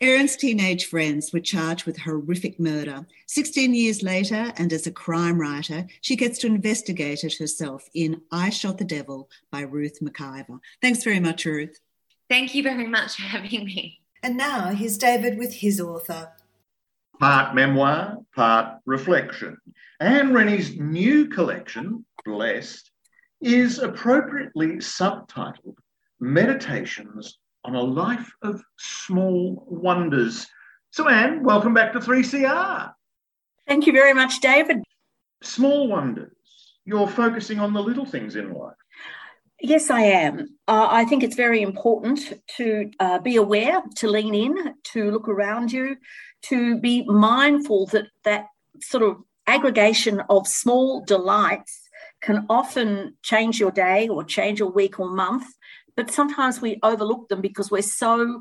Erin's 0.00 0.36
teenage 0.36 0.84
friends 0.84 1.32
were 1.32 1.40
charged 1.40 1.84
with 1.84 1.98
horrific 1.98 2.60
murder. 2.60 3.04
16 3.26 3.74
years 3.74 4.00
later, 4.00 4.52
and 4.56 4.72
as 4.72 4.86
a 4.86 4.92
crime 4.92 5.40
writer, 5.40 5.88
she 6.02 6.14
gets 6.14 6.38
to 6.38 6.46
investigate 6.46 7.24
it 7.24 7.36
herself 7.36 7.88
in 7.94 8.20
I 8.30 8.50
Shot 8.50 8.78
the 8.78 8.84
Devil 8.84 9.28
by 9.50 9.62
Ruth 9.62 9.98
McIver. 10.00 10.60
Thanks 10.80 11.02
very 11.02 11.18
much, 11.18 11.44
Ruth. 11.44 11.80
Thank 12.30 12.54
you 12.54 12.62
very 12.62 12.86
much 12.86 13.16
for 13.16 13.22
having 13.22 13.64
me. 13.64 13.98
And 14.22 14.36
now 14.36 14.68
here's 14.68 14.98
David 14.98 15.36
with 15.36 15.52
his 15.52 15.80
author. 15.80 16.30
Part 17.18 17.56
memoir, 17.56 18.18
part 18.36 18.78
reflection. 18.86 19.56
Anne 19.98 20.32
Rennie's 20.32 20.78
new 20.78 21.26
collection, 21.26 22.04
Blessed, 22.24 22.88
is 23.40 23.80
appropriately 23.80 24.76
subtitled 24.76 25.74
Meditations 26.20 27.38
on 27.68 27.74
a 27.74 27.82
life 27.82 28.32
of 28.40 28.62
small 28.78 29.62
wonders. 29.68 30.46
So, 30.90 31.06
Anne, 31.06 31.44
welcome 31.44 31.74
back 31.74 31.92
to 31.92 32.00
3CR. 32.00 32.92
Thank 33.66 33.86
you 33.86 33.92
very 33.92 34.14
much, 34.14 34.40
David. 34.40 34.78
Small 35.42 35.86
wonders. 35.86 36.32
You're 36.86 37.06
focusing 37.06 37.60
on 37.60 37.74
the 37.74 37.82
little 37.82 38.06
things 38.06 38.36
in 38.36 38.54
life. 38.54 38.74
Yes, 39.60 39.90
I 39.90 40.00
am. 40.00 40.48
Uh, 40.66 40.88
I 40.90 41.04
think 41.04 41.22
it's 41.22 41.36
very 41.36 41.60
important 41.60 42.40
to 42.56 42.90
uh, 43.00 43.18
be 43.18 43.36
aware, 43.36 43.82
to 43.96 44.08
lean 44.08 44.34
in, 44.34 44.74
to 44.94 45.10
look 45.10 45.28
around 45.28 45.70
you, 45.70 45.98
to 46.44 46.78
be 46.78 47.04
mindful 47.04 47.84
that 47.88 48.06
that 48.24 48.46
sort 48.80 49.02
of 49.02 49.18
aggregation 49.46 50.22
of 50.30 50.48
small 50.48 51.04
delights 51.04 51.82
can 52.22 52.46
often 52.48 53.14
change 53.22 53.60
your 53.60 53.72
day 53.72 54.08
or 54.08 54.24
change 54.24 54.58
your 54.58 54.70
week 54.70 54.98
or 54.98 55.10
month 55.10 55.44
but 55.98 56.12
sometimes 56.12 56.60
we 56.60 56.78
overlook 56.84 57.28
them 57.28 57.40
because 57.40 57.72
we're 57.72 57.82
so 57.82 58.40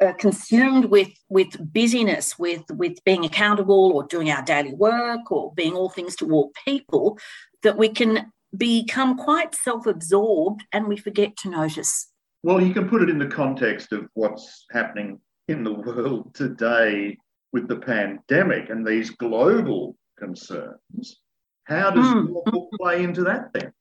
uh, 0.00 0.12
consumed 0.20 0.84
with 0.84 1.08
with 1.28 1.50
busyness, 1.72 2.38
with 2.38 2.62
with 2.70 3.02
being 3.04 3.24
accountable 3.24 3.90
or 3.92 4.04
doing 4.04 4.30
our 4.30 4.42
daily 4.42 4.72
work 4.72 5.32
or 5.32 5.52
being 5.54 5.74
all 5.74 5.90
things 5.90 6.14
to 6.14 6.30
all 6.30 6.52
people, 6.64 7.18
that 7.64 7.76
we 7.76 7.88
can 7.88 8.30
become 8.56 9.18
quite 9.18 9.52
self-absorbed 9.52 10.62
and 10.70 10.86
we 10.86 10.96
forget 10.96 11.36
to 11.38 11.50
notice. 11.50 12.08
Well, 12.44 12.62
you 12.62 12.72
can 12.72 12.88
put 12.88 13.02
it 13.02 13.10
in 13.10 13.18
the 13.18 13.26
context 13.26 13.92
of 13.92 14.06
what's 14.14 14.64
happening 14.70 15.18
in 15.48 15.64
the 15.64 15.74
world 15.74 16.36
today 16.36 17.18
with 17.52 17.66
the 17.66 17.78
pandemic 17.78 18.70
and 18.70 18.86
these 18.86 19.10
global 19.10 19.96
concerns. 20.20 21.18
How 21.64 21.90
does 21.90 22.06
mm. 22.06 22.28
your 22.28 22.44
book 22.44 22.68
play 22.80 23.02
into 23.02 23.24
that 23.24 23.52
then? 23.52 23.72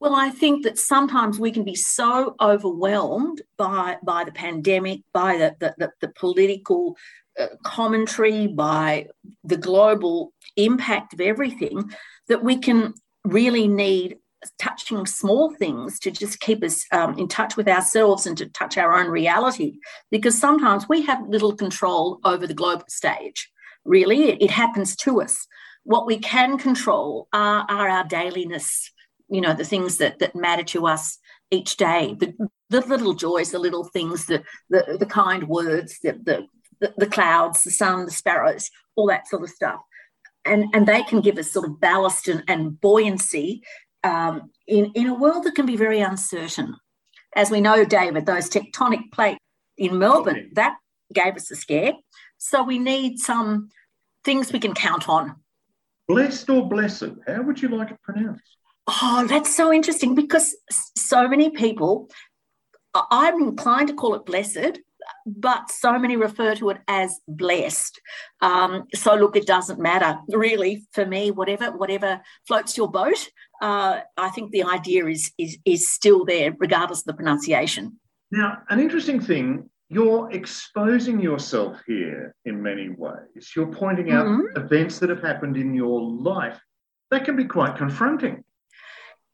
Well, 0.00 0.14
I 0.14 0.30
think 0.30 0.62
that 0.62 0.78
sometimes 0.78 1.40
we 1.40 1.50
can 1.50 1.64
be 1.64 1.74
so 1.74 2.36
overwhelmed 2.40 3.42
by, 3.56 3.96
by 4.04 4.24
the 4.24 4.32
pandemic, 4.32 5.00
by 5.12 5.36
the, 5.38 5.56
the, 5.58 5.74
the, 5.76 5.92
the 6.00 6.08
political 6.08 6.96
uh, 7.38 7.48
commentary, 7.64 8.46
by 8.46 9.08
the 9.42 9.56
global 9.56 10.32
impact 10.56 11.14
of 11.14 11.20
everything, 11.20 11.90
that 12.28 12.44
we 12.44 12.58
can 12.58 12.94
really 13.24 13.66
need 13.66 14.18
touching 14.60 15.04
small 15.04 15.52
things 15.54 15.98
to 15.98 16.12
just 16.12 16.38
keep 16.38 16.62
us 16.62 16.84
um, 16.92 17.18
in 17.18 17.26
touch 17.26 17.56
with 17.56 17.66
ourselves 17.66 18.24
and 18.24 18.38
to 18.38 18.46
touch 18.46 18.78
our 18.78 18.96
own 18.96 19.08
reality. 19.08 19.80
Because 20.12 20.38
sometimes 20.38 20.88
we 20.88 21.02
have 21.06 21.28
little 21.28 21.56
control 21.56 22.20
over 22.24 22.46
the 22.46 22.54
global 22.54 22.84
stage. 22.88 23.50
Really, 23.84 24.30
it, 24.30 24.42
it 24.42 24.50
happens 24.52 24.94
to 24.96 25.20
us. 25.20 25.46
What 25.82 26.06
we 26.06 26.18
can 26.18 26.56
control 26.56 27.26
are, 27.32 27.66
are 27.68 27.88
our 27.88 28.04
dailiness 28.04 28.92
you 29.28 29.40
know 29.40 29.54
the 29.54 29.64
things 29.64 29.98
that 29.98 30.18
that 30.18 30.34
matter 30.34 30.64
to 30.64 30.86
us 30.86 31.18
each 31.50 31.76
day 31.76 32.16
the, 32.18 32.34
the 32.70 32.80
little 32.80 33.14
joys 33.14 33.50
the 33.50 33.58
little 33.58 33.84
things 33.84 34.26
the 34.26 34.42
the, 34.70 34.96
the 34.98 35.06
kind 35.06 35.48
words 35.48 35.98
the, 36.02 36.12
the 36.22 36.46
the, 36.96 37.06
clouds 37.06 37.64
the 37.64 37.70
sun 37.70 38.04
the 38.04 38.10
sparrows 38.10 38.70
all 38.98 39.06
that 39.06 39.28
sort 39.28 39.42
of 39.42 39.48
stuff. 39.48 39.80
And 40.44 40.64
and 40.74 40.86
they 40.86 41.02
can 41.04 41.20
give 41.20 41.38
us 41.38 41.52
sort 41.52 41.66
of 41.66 41.80
ballast 41.80 42.28
and, 42.28 42.42
and 42.48 42.80
buoyancy 42.80 43.62
um, 44.04 44.50
in 44.66 44.90
in 44.94 45.06
a 45.06 45.14
world 45.14 45.44
that 45.44 45.54
can 45.54 45.66
be 45.66 45.76
very 45.76 46.00
uncertain. 46.00 46.74
As 47.36 47.50
we 47.50 47.60
know 47.60 47.84
david 47.84 48.26
those 48.26 48.50
tectonic 48.50 49.12
plates 49.12 49.40
in 49.76 49.98
melbourne 49.98 50.50
that 50.54 50.76
gave 51.12 51.36
us 51.36 51.50
a 51.50 51.56
scare. 51.56 51.92
So 52.38 52.62
we 52.62 52.78
need 52.78 53.18
some 53.18 53.68
things 54.24 54.52
we 54.52 54.60
can 54.60 54.74
count 54.74 55.08
on. 55.08 55.36
Blessed 56.08 56.48
or 56.50 56.68
blessed 56.68 57.12
how 57.26 57.42
would 57.42 57.60
you 57.60 57.68
like 57.68 57.90
it 57.90 58.02
pronounced 58.02 58.56
Oh, 58.88 59.26
that's 59.28 59.54
so 59.54 59.70
interesting 59.70 60.14
because 60.14 60.56
so 60.96 61.28
many 61.28 61.50
people, 61.50 62.08
I'm 62.94 63.42
inclined 63.42 63.88
to 63.88 63.94
call 63.94 64.14
it 64.14 64.24
blessed, 64.24 64.80
but 65.26 65.70
so 65.70 65.98
many 65.98 66.16
refer 66.16 66.54
to 66.54 66.70
it 66.70 66.78
as 66.88 67.20
blessed. 67.28 68.00
Um, 68.40 68.86
so 68.94 69.14
look, 69.14 69.36
it 69.36 69.46
doesn't 69.46 69.78
matter 69.78 70.18
really 70.28 70.86
for 70.92 71.04
me. 71.04 71.30
Whatever 71.30 71.76
whatever 71.76 72.22
floats 72.46 72.78
your 72.78 72.90
boat, 72.90 73.28
uh, 73.60 74.00
I 74.16 74.30
think 74.30 74.52
the 74.52 74.64
idea 74.64 75.06
is 75.06 75.32
is 75.36 75.58
is 75.66 75.92
still 75.92 76.24
there, 76.24 76.54
regardless 76.58 77.00
of 77.00 77.06
the 77.06 77.14
pronunciation. 77.14 78.00
Now, 78.30 78.58
an 78.70 78.80
interesting 78.80 79.20
thing. 79.20 79.68
You're 79.90 80.30
exposing 80.32 81.18
yourself 81.18 81.78
here 81.86 82.34
in 82.44 82.62
many 82.62 82.90
ways. 82.90 83.52
You're 83.56 83.72
pointing 83.72 84.10
out 84.10 84.26
mm-hmm. 84.26 84.62
events 84.62 84.98
that 84.98 85.08
have 85.08 85.22
happened 85.22 85.56
in 85.56 85.72
your 85.72 86.02
life 86.02 86.60
that 87.10 87.24
can 87.24 87.36
be 87.36 87.44
quite 87.44 87.76
confronting. 87.76 88.44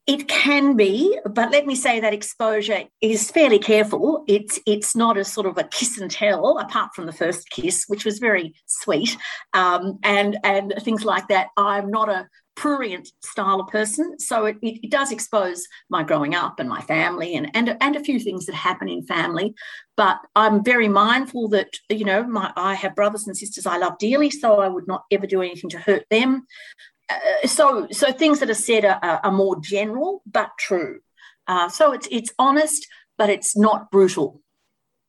It 0.07 0.27
can 0.27 0.75
be, 0.75 1.17
but 1.25 1.51
let 1.51 1.65
me 1.65 1.73
say 1.73 1.99
that 1.99 2.13
exposure 2.13 2.83
is 3.01 3.31
fairly 3.31 3.57
careful. 3.57 4.23
It's 4.27 4.59
it's 4.67 4.95
not 4.95 5.17
a 5.17 5.25
sort 5.25 5.47
of 5.47 5.57
a 5.57 5.63
kiss 5.63 5.97
and 5.97 6.11
tell, 6.11 6.59
apart 6.59 6.93
from 6.93 7.07
the 7.07 7.11
first 7.11 7.49
kiss, 7.49 7.85
which 7.87 8.05
was 8.05 8.19
very 8.19 8.53
sweet, 8.67 9.17
um, 9.53 9.97
and 10.03 10.37
and 10.43 10.75
things 10.81 11.05
like 11.05 11.27
that. 11.29 11.47
I'm 11.57 11.89
not 11.89 12.09
a 12.09 12.27
prurient 12.55 13.09
style 13.23 13.59
of 13.59 13.67
person, 13.67 14.19
so 14.19 14.45
it, 14.45 14.57
it, 14.61 14.79
it, 14.83 14.91
does 14.91 15.11
expose 15.11 15.67
my 15.89 16.03
growing 16.03 16.35
up 16.35 16.59
and 16.59 16.69
my 16.69 16.81
family 16.81 17.35
and 17.35 17.49
and 17.55 17.75
and 17.81 17.95
a 17.95 18.03
few 18.03 18.19
things 18.19 18.45
that 18.45 18.53
happen 18.53 18.87
in 18.87 19.01
family. 19.07 19.55
But 19.97 20.19
I'm 20.35 20.63
very 20.63 20.87
mindful 20.87 21.47
that 21.49 21.79
you 21.89 22.05
know 22.05 22.23
my 22.27 22.53
I 22.55 22.75
have 22.75 22.93
brothers 22.93 23.25
and 23.25 23.35
sisters 23.35 23.65
I 23.65 23.77
love 23.77 23.97
dearly, 23.97 24.29
so 24.29 24.59
I 24.61 24.67
would 24.67 24.87
not 24.87 25.05
ever 25.11 25.25
do 25.25 25.41
anything 25.41 25.71
to 25.71 25.79
hurt 25.79 26.05
them 26.11 26.45
uh, 27.09 27.47
so 27.47 27.87
so 27.91 28.11
things 28.11 28.39
that 28.39 28.49
are 28.49 28.53
said 28.53 28.85
are, 28.85 28.99
are 29.01 29.31
more 29.31 29.59
general 29.61 30.21
but 30.25 30.51
true. 30.57 30.99
Uh, 31.47 31.69
so 31.69 31.91
it's 31.93 32.07
it's 32.11 32.33
honest, 32.39 32.87
but 33.17 33.29
it's 33.29 33.55
not 33.55 33.91
brutal. 33.91 34.41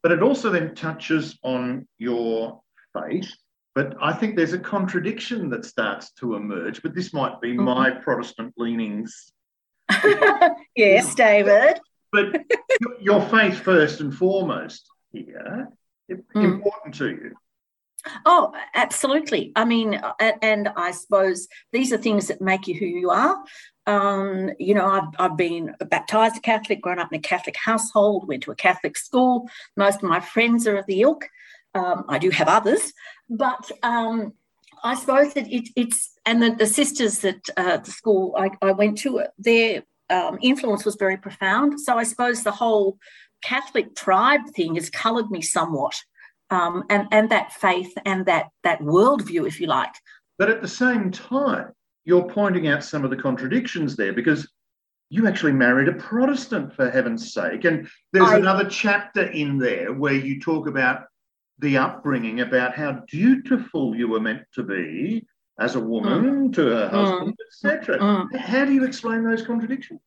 But 0.02 0.12
it 0.12 0.22
also 0.22 0.50
then 0.50 0.74
touches 0.74 1.38
on 1.42 1.88
your 1.98 2.60
faith. 2.92 3.32
But 3.74 3.96
I 4.00 4.12
think 4.12 4.36
there's 4.36 4.52
a 4.52 4.58
contradiction 4.58 5.50
that 5.50 5.64
starts 5.64 6.12
to 6.12 6.34
emerge. 6.34 6.82
But 6.82 6.94
this 6.94 7.12
might 7.12 7.40
be 7.40 7.52
mm-hmm. 7.52 7.64
my 7.64 7.90
Protestant 7.90 8.54
leanings. 8.56 9.32
yes, 10.76 11.14
David. 11.14 11.80
But 12.12 12.44
your 13.00 13.20
faith 13.20 13.58
first 13.58 14.00
and 14.00 14.14
foremost 14.14 14.88
here, 15.12 15.68
mm. 16.10 16.24
important 16.34 16.94
to 16.96 17.08
you. 17.08 17.36
Oh, 18.24 18.52
absolutely. 18.74 19.52
I 19.56 19.64
mean, 19.64 20.00
and 20.20 20.68
I 20.76 20.90
suppose 20.92 21.48
these 21.72 21.92
are 21.92 21.98
things 21.98 22.28
that 22.28 22.40
make 22.40 22.66
you 22.66 22.74
who 22.74 22.86
you 22.86 23.10
are. 23.10 23.42
Um, 23.86 24.50
you 24.58 24.74
know, 24.74 24.86
I've, 24.86 25.08
I've 25.18 25.36
been 25.36 25.74
baptized 25.88 26.36
a 26.36 26.40
Catholic, 26.40 26.82
grown 26.82 26.98
up 26.98 27.12
in 27.12 27.18
a 27.18 27.22
Catholic 27.22 27.56
household, 27.56 28.28
went 28.28 28.42
to 28.44 28.50
a 28.50 28.56
Catholic 28.56 28.96
school. 28.96 29.48
Most 29.76 29.96
of 29.96 30.08
my 30.08 30.20
friends 30.20 30.66
are 30.66 30.76
of 30.76 30.86
the 30.86 31.02
ilk. 31.02 31.28
Um, 31.74 32.04
I 32.08 32.18
do 32.18 32.30
have 32.30 32.48
others, 32.48 32.92
but 33.28 33.70
um, 33.82 34.32
I 34.82 34.94
suppose 34.94 35.34
that 35.34 35.46
it, 35.52 35.68
it's, 35.76 36.12
and 36.24 36.42
the, 36.42 36.50
the 36.50 36.66
sisters 36.66 37.18
that 37.18 37.48
uh, 37.56 37.76
the 37.78 37.90
school 37.90 38.34
I, 38.38 38.50
I 38.62 38.72
went 38.72 38.98
to, 38.98 39.24
their 39.38 39.82
um, 40.08 40.38
influence 40.42 40.84
was 40.84 40.96
very 40.96 41.18
profound. 41.18 41.80
So 41.80 41.98
I 41.98 42.04
suppose 42.04 42.42
the 42.42 42.50
whole 42.52 42.98
Catholic 43.42 43.94
tribe 43.94 44.40
thing 44.54 44.76
has 44.76 44.88
coloured 44.88 45.30
me 45.30 45.42
somewhat 45.42 45.94
um, 46.50 46.84
and 46.90 47.08
and 47.10 47.30
that 47.30 47.52
faith 47.52 47.92
and 48.04 48.26
that 48.26 48.48
that 48.62 48.80
worldview, 48.80 49.46
if 49.46 49.60
you 49.60 49.66
like. 49.66 49.94
But 50.38 50.50
at 50.50 50.62
the 50.62 50.68
same 50.68 51.10
time, 51.10 51.72
you're 52.04 52.28
pointing 52.28 52.68
out 52.68 52.84
some 52.84 53.04
of 53.04 53.10
the 53.10 53.16
contradictions 53.16 53.96
there 53.96 54.12
because 54.12 54.48
you 55.08 55.26
actually 55.26 55.52
married 55.52 55.88
a 55.88 55.92
Protestant, 55.92 56.74
for 56.74 56.90
heaven's 56.90 57.32
sake. 57.32 57.64
And 57.64 57.88
there's 58.12 58.28
I, 58.28 58.38
another 58.38 58.68
chapter 58.68 59.22
in 59.22 59.58
there 59.58 59.92
where 59.92 60.14
you 60.14 60.40
talk 60.40 60.66
about 60.66 61.04
the 61.58 61.78
upbringing, 61.78 62.40
about 62.40 62.74
how 62.74 63.02
dutiful 63.08 63.94
you 63.94 64.08
were 64.08 64.20
meant 64.20 64.42
to 64.54 64.62
be 64.62 65.26
as 65.58 65.74
a 65.74 65.80
woman 65.80 66.50
mm, 66.50 66.54
to 66.54 66.66
her 66.66 66.88
husband, 66.88 67.34
mm, 67.34 67.70
etc. 67.70 67.98
Mm, 67.98 68.36
how 68.36 68.64
do 68.64 68.72
you 68.72 68.84
explain 68.84 69.24
those 69.24 69.42
contradictions? 69.42 70.00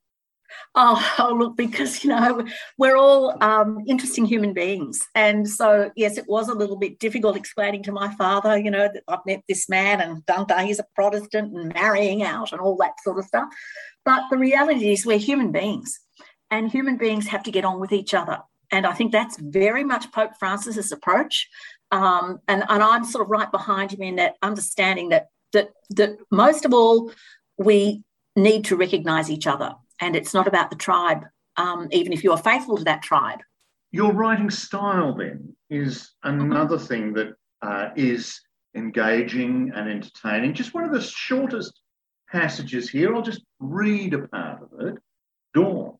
Oh, 0.75 1.15
oh, 1.19 1.33
look, 1.33 1.57
because 1.57 2.03
you 2.03 2.09
know 2.09 2.45
we're 2.77 2.97
all 2.97 3.41
um, 3.43 3.79
interesting 3.87 4.25
human 4.25 4.53
beings, 4.53 5.01
and 5.15 5.47
so 5.47 5.91
yes, 5.95 6.17
it 6.17 6.25
was 6.27 6.49
a 6.49 6.53
little 6.53 6.77
bit 6.77 6.99
difficult 6.99 7.35
explaining 7.35 7.83
to 7.83 7.91
my 7.91 8.13
father, 8.15 8.57
you 8.57 8.71
know, 8.71 8.89
that 8.93 9.03
I've 9.07 9.25
met 9.25 9.43
this 9.47 9.69
man 9.69 10.01
and 10.01 10.25
Dante, 10.25 10.65
he's 10.65 10.79
a 10.79 10.85
Protestant 10.95 11.55
and 11.57 11.73
marrying 11.73 12.23
out 12.23 12.51
and 12.51 12.61
all 12.61 12.77
that 12.77 12.93
sort 13.03 13.19
of 13.19 13.25
stuff. 13.25 13.49
But 14.05 14.23
the 14.29 14.37
reality 14.37 14.91
is, 14.91 15.05
we're 15.05 15.17
human 15.17 15.51
beings, 15.51 15.99
and 16.51 16.71
human 16.71 16.97
beings 16.97 17.27
have 17.27 17.43
to 17.43 17.51
get 17.51 17.65
on 17.65 17.79
with 17.79 17.91
each 17.91 18.13
other, 18.13 18.39
and 18.71 18.85
I 18.85 18.93
think 18.93 19.11
that's 19.11 19.37
very 19.39 19.83
much 19.83 20.11
Pope 20.11 20.31
Francis's 20.39 20.91
approach. 20.91 21.47
Um, 21.91 22.39
and 22.47 22.63
and 22.69 22.83
I'm 22.83 23.03
sort 23.03 23.23
of 23.23 23.31
right 23.31 23.51
behind 23.51 23.91
him 23.91 24.03
in 24.03 24.17
that 24.17 24.35
understanding 24.41 25.09
that 25.09 25.27
that 25.53 25.71
that 25.91 26.17
most 26.31 26.65
of 26.65 26.73
all 26.73 27.11
we 27.57 28.03
need 28.35 28.65
to 28.65 28.75
recognise 28.75 29.29
each 29.29 29.47
other 29.47 29.73
and 29.99 30.15
it's 30.15 30.33
not 30.33 30.47
about 30.47 30.69
the 30.69 30.75
tribe, 30.75 31.25
um, 31.57 31.87
even 31.91 32.13
if 32.13 32.23
you 32.23 32.31
are 32.31 32.37
faithful 32.37 32.77
to 32.77 32.83
that 32.83 33.01
tribe. 33.01 33.39
Your 33.91 34.13
writing 34.13 34.49
style, 34.49 35.15
then, 35.15 35.55
is 35.69 36.11
another 36.23 36.77
mm-hmm. 36.77 36.85
thing 36.85 37.13
that 37.13 37.33
uh, 37.61 37.89
is 37.95 38.39
engaging 38.75 39.71
and 39.75 39.89
entertaining. 39.89 40.53
Just 40.53 40.73
one 40.73 40.83
of 40.83 40.93
the 40.93 41.01
shortest 41.01 41.81
passages 42.31 42.89
here. 42.89 43.15
I'll 43.15 43.21
just 43.21 43.43
read 43.59 44.13
a 44.13 44.27
part 44.27 44.61
of 44.61 44.87
it. 44.87 44.95
Dawn. 45.53 45.95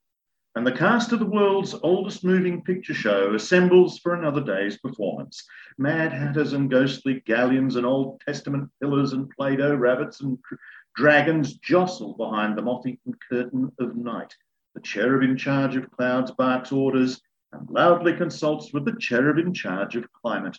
And 0.55 0.65
the 0.65 0.71
cast 0.71 1.11
of 1.11 1.19
the 1.19 1.25
world's 1.25 1.75
oldest 1.83 2.23
moving 2.23 2.63
picture 2.63 2.93
show 2.93 3.33
assembles 3.33 3.99
for 3.99 4.15
another 4.15 4.41
day's 4.41 4.77
performance. 4.77 5.43
Mad 5.77 6.11
hatters 6.11 6.53
and 6.53 6.69
ghostly 6.69 7.21
galleons 7.25 7.75
and 7.75 7.85
Old 7.85 8.21
Testament 8.25 8.69
pillars 8.81 9.13
and 9.13 9.29
Play 9.29 9.55
Doh 9.55 9.75
rabbits 9.75 10.21
and 10.21 10.37
Dragons 10.95 11.53
jostle 11.53 12.13
behind 12.15 12.57
the 12.57 12.61
moth-eaten 12.61 13.15
curtain 13.29 13.71
of 13.79 13.95
night. 13.95 14.35
The 14.75 14.81
cherub 14.81 15.23
in 15.23 15.37
charge 15.37 15.75
of 15.75 15.91
clouds 15.91 16.31
barks 16.31 16.71
orders 16.71 17.21
and 17.51 17.69
loudly 17.69 18.15
consults 18.15 18.73
with 18.73 18.85
the 18.85 18.95
cherub 18.99 19.37
in 19.37 19.53
charge 19.53 19.95
of 19.95 20.11
climate. 20.13 20.57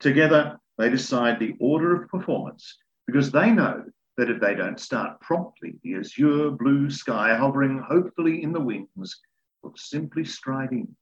Together, 0.00 0.58
they 0.76 0.88
decide 0.88 1.38
the 1.38 1.56
order 1.58 1.94
of 1.94 2.08
performance 2.08 2.78
because 3.06 3.30
they 3.30 3.50
know 3.50 3.84
that 4.16 4.30
if 4.30 4.40
they 4.40 4.54
don't 4.54 4.80
start 4.80 5.20
promptly, 5.20 5.78
the 5.82 5.94
azure 5.94 6.50
blue 6.50 6.90
sky 6.90 7.36
hovering 7.36 7.78
hopefully 7.78 8.42
in 8.42 8.52
the 8.52 8.60
wings 8.60 9.20
will 9.62 9.74
simply 9.76 10.24
stride 10.24 10.72
in 10.72 10.96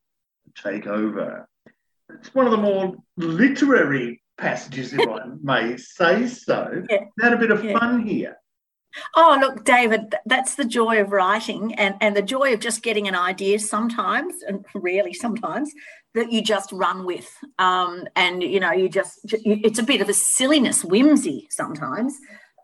and 0.44 0.54
take 0.54 0.86
over. 0.86 1.48
It's 2.10 2.34
one 2.34 2.46
of 2.46 2.52
the 2.52 2.58
more 2.58 2.94
literary 3.16 4.22
passages, 4.38 4.92
if 4.92 5.00
I 5.00 5.24
may 5.42 5.76
say 5.76 6.26
so. 6.26 6.84
Yeah. 6.88 7.04
Had 7.20 7.32
a 7.32 7.38
bit 7.38 7.50
of 7.50 7.64
yeah. 7.64 7.78
fun 7.78 8.06
here. 8.06 8.36
Oh, 9.14 9.38
look, 9.40 9.64
David, 9.64 10.14
that's 10.26 10.54
the 10.54 10.64
joy 10.64 11.00
of 11.00 11.12
writing 11.12 11.74
and, 11.74 11.94
and 12.00 12.16
the 12.16 12.22
joy 12.22 12.52
of 12.52 12.60
just 12.60 12.82
getting 12.82 13.08
an 13.08 13.14
idea 13.14 13.58
sometimes, 13.58 14.34
and 14.46 14.64
rarely 14.74 15.12
sometimes, 15.12 15.72
that 16.14 16.32
you 16.32 16.42
just 16.42 16.72
run 16.72 17.04
with. 17.04 17.30
Um, 17.58 18.06
and, 18.16 18.42
you 18.42 18.60
know, 18.60 18.72
you 18.72 18.88
just, 18.88 19.20
it's 19.24 19.78
a 19.78 19.82
bit 19.82 20.00
of 20.00 20.08
a 20.08 20.14
silliness, 20.14 20.84
whimsy 20.84 21.46
sometimes. 21.50 22.14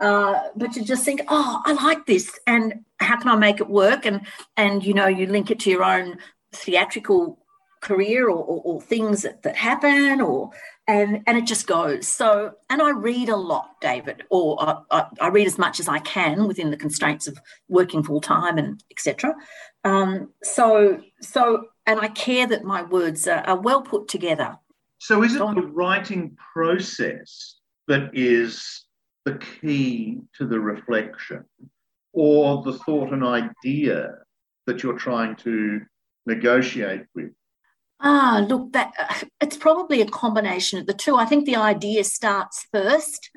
Uh, 0.01 0.49
but 0.57 0.75
you 0.75 0.83
just 0.83 1.05
think, 1.05 1.23
oh, 1.29 1.63
I 1.65 1.75
like 1.75 2.07
this, 2.07 2.37
and 2.49 2.85
how 2.99 3.17
can 3.21 3.29
I 3.29 3.37
make 3.37 3.61
it 3.61 3.69
work? 3.69 4.05
And 4.05 4.27
and 4.57 4.85
you 4.85 4.95
know, 4.95 5.07
you 5.07 5.29
link 5.29 5.53
it 5.53 5.61
to 5.61 5.71
your 5.71 5.85
own 5.85 6.19
theatrical 6.53 7.39
career 7.83 8.29
or, 8.29 8.39
or, 8.39 8.63
or 8.65 8.83
things 8.83 9.23
that, 9.23 9.43
that 9.45 9.55
happen, 9.55 10.21
or 10.21 10.51
and 10.89 11.23
and 11.27 11.39
it 11.39 11.47
just 11.47 11.67
goes. 11.67 12.09
So 12.09 12.53
and 12.71 12.83
i 12.83 12.91
read 12.91 13.29
a 13.29 13.37
lot 13.37 13.81
david 13.81 14.25
or 14.31 14.57
I, 14.91 15.07
I, 15.21 15.29
read 15.29 15.47
as 15.47 15.59
much 15.59 15.79
as 15.81 15.89
i 15.89 15.99
can 15.99 16.49
within 16.49 16.71
the 16.71 16.77
constraints 16.77 17.27
of 17.27 17.39
working 17.69 18.03
full 18.03 18.21
time 18.21 18.59
and 18.59 18.83
etc 18.91 19.35
um, 19.85 20.31
so 20.43 21.01
so 21.21 21.67
and 21.87 22.01
i 22.01 22.09
care 22.09 22.47
that 22.47 22.65
my 22.65 22.83
words 22.83 23.27
are, 23.29 23.45
are 23.47 23.61
well 23.61 23.83
put 23.83 24.09
together. 24.09 24.57
So 24.99 25.25
is 25.25 25.35
it 25.35 25.39
the 25.39 25.69
writing 25.75 26.37
process 26.55 27.57
that 27.89 28.11
is 28.13 28.85
the 29.25 29.39
key 29.61 30.21
to 30.37 30.47
the 30.47 30.61
reflection 30.61 31.45
or 32.13 32.63
the 32.63 32.75
thought 32.75 33.13
and 33.13 33.25
idea 33.25 34.15
that 34.67 34.83
you're 34.83 34.99
trying 34.99 35.35
to 35.37 35.81
negotiate 36.27 37.03
with 37.15 37.33
Ah, 38.05 38.45
look, 38.49 38.73
that 38.73 38.93
uh, 38.99 39.27
it's 39.41 39.57
probably 39.57 40.01
a 40.01 40.07
combination 40.07 40.81
of 40.81 40.87
the 40.87 40.93
two. 40.93 41.15
I 41.17 41.25
think 41.25 41.47
the 41.47 41.57
idea 41.57 42.03
starts 42.03 42.67
first. 42.73 43.31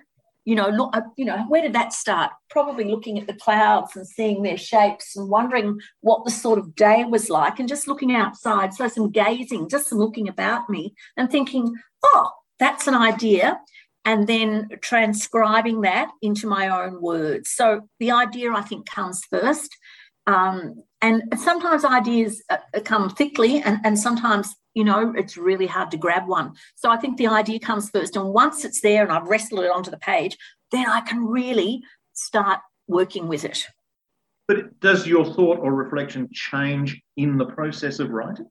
You 0.43 0.55
know, 0.55 0.69
look, 0.69 0.95
uh, 0.95 1.01
you 1.17 1.25
know, 1.25 1.37
where 1.47 1.61
did 1.61 1.73
that 1.73 1.93
start? 1.93 2.31
Probably 2.49 2.85
looking 2.85 3.19
at 3.19 3.27
the 3.27 3.33
clouds 3.33 3.95
and 3.95 4.07
seeing 4.07 4.41
their 4.41 4.57
shapes 4.57 5.15
and 5.15 5.29
wondering 5.29 5.79
what 6.01 6.25
the 6.25 6.31
sort 6.31 6.57
of 6.57 6.75
day 6.75 7.03
was 7.03 7.29
like, 7.29 7.59
and 7.59 7.69
just 7.69 7.87
looking 7.87 8.15
outside. 8.15 8.73
So 8.73 8.87
some 8.87 9.11
gazing, 9.11 9.69
just 9.69 9.89
some 9.89 9.99
looking 9.99 10.27
about 10.27 10.67
me, 10.67 10.95
and 11.15 11.29
thinking, 11.29 11.75
oh, 12.03 12.31
that's 12.57 12.87
an 12.87 12.95
idea, 12.95 13.59
and 14.03 14.27
then 14.27 14.69
transcribing 14.81 15.81
that 15.81 16.09
into 16.23 16.47
my 16.47 16.69
own 16.69 17.01
words. 17.01 17.51
So 17.51 17.87
the 17.99 18.11
idea, 18.11 18.51
I 18.51 18.61
think, 18.61 18.87
comes 18.87 19.23
first. 19.29 19.75
Um, 20.27 20.83
and 21.01 21.23
sometimes 21.37 21.85
ideas 21.85 22.41
uh, 22.49 22.57
come 22.83 23.09
thickly, 23.09 23.61
and, 23.61 23.79
and 23.83 23.99
sometimes, 23.99 24.55
you 24.73 24.83
know, 24.83 25.13
it's 25.15 25.37
really 25.37 25.67
hard 25.67 25.91
to 25.91 25.97
grab 25.97 26.27
one. 26.27 26.53
So 26.75 26.89
I 26.89 26.97
think 26.97 27.17
the 27.17 27.27
idea 27.27 27.59
comes 27.59 27.89
first. 27.89 28.15
And 28.15 28.33
once 28.33 28.65
it's 28.65 28.81
there 28.81 29.03
and 29.03 29.11
I've 29.11 29.27
wrestled 29.27 29.61
it 29.61 29.71
onto 29.71 29.91
the 29.91 29.97
page, 29.97 30.37
then 30.71 30.87
I 30.89 31.01
can 31.01 31.25
really 31.25 31.83
start 32.13 32.59
working 32.87 33.27
with 33.27 33.45
it. 33.45 33.65
But 34.47 34.79
does 34.79 35.07
your 35.07 35.25
thought 35.25 35.59
or 35.59 35.73
reflection 35.73 36.29
change 36.31 37.01
in 37.17 37.37
the 37.37 37.45
process 37.45 37.99
of 37.99 38.09
writing? 38.11 38.47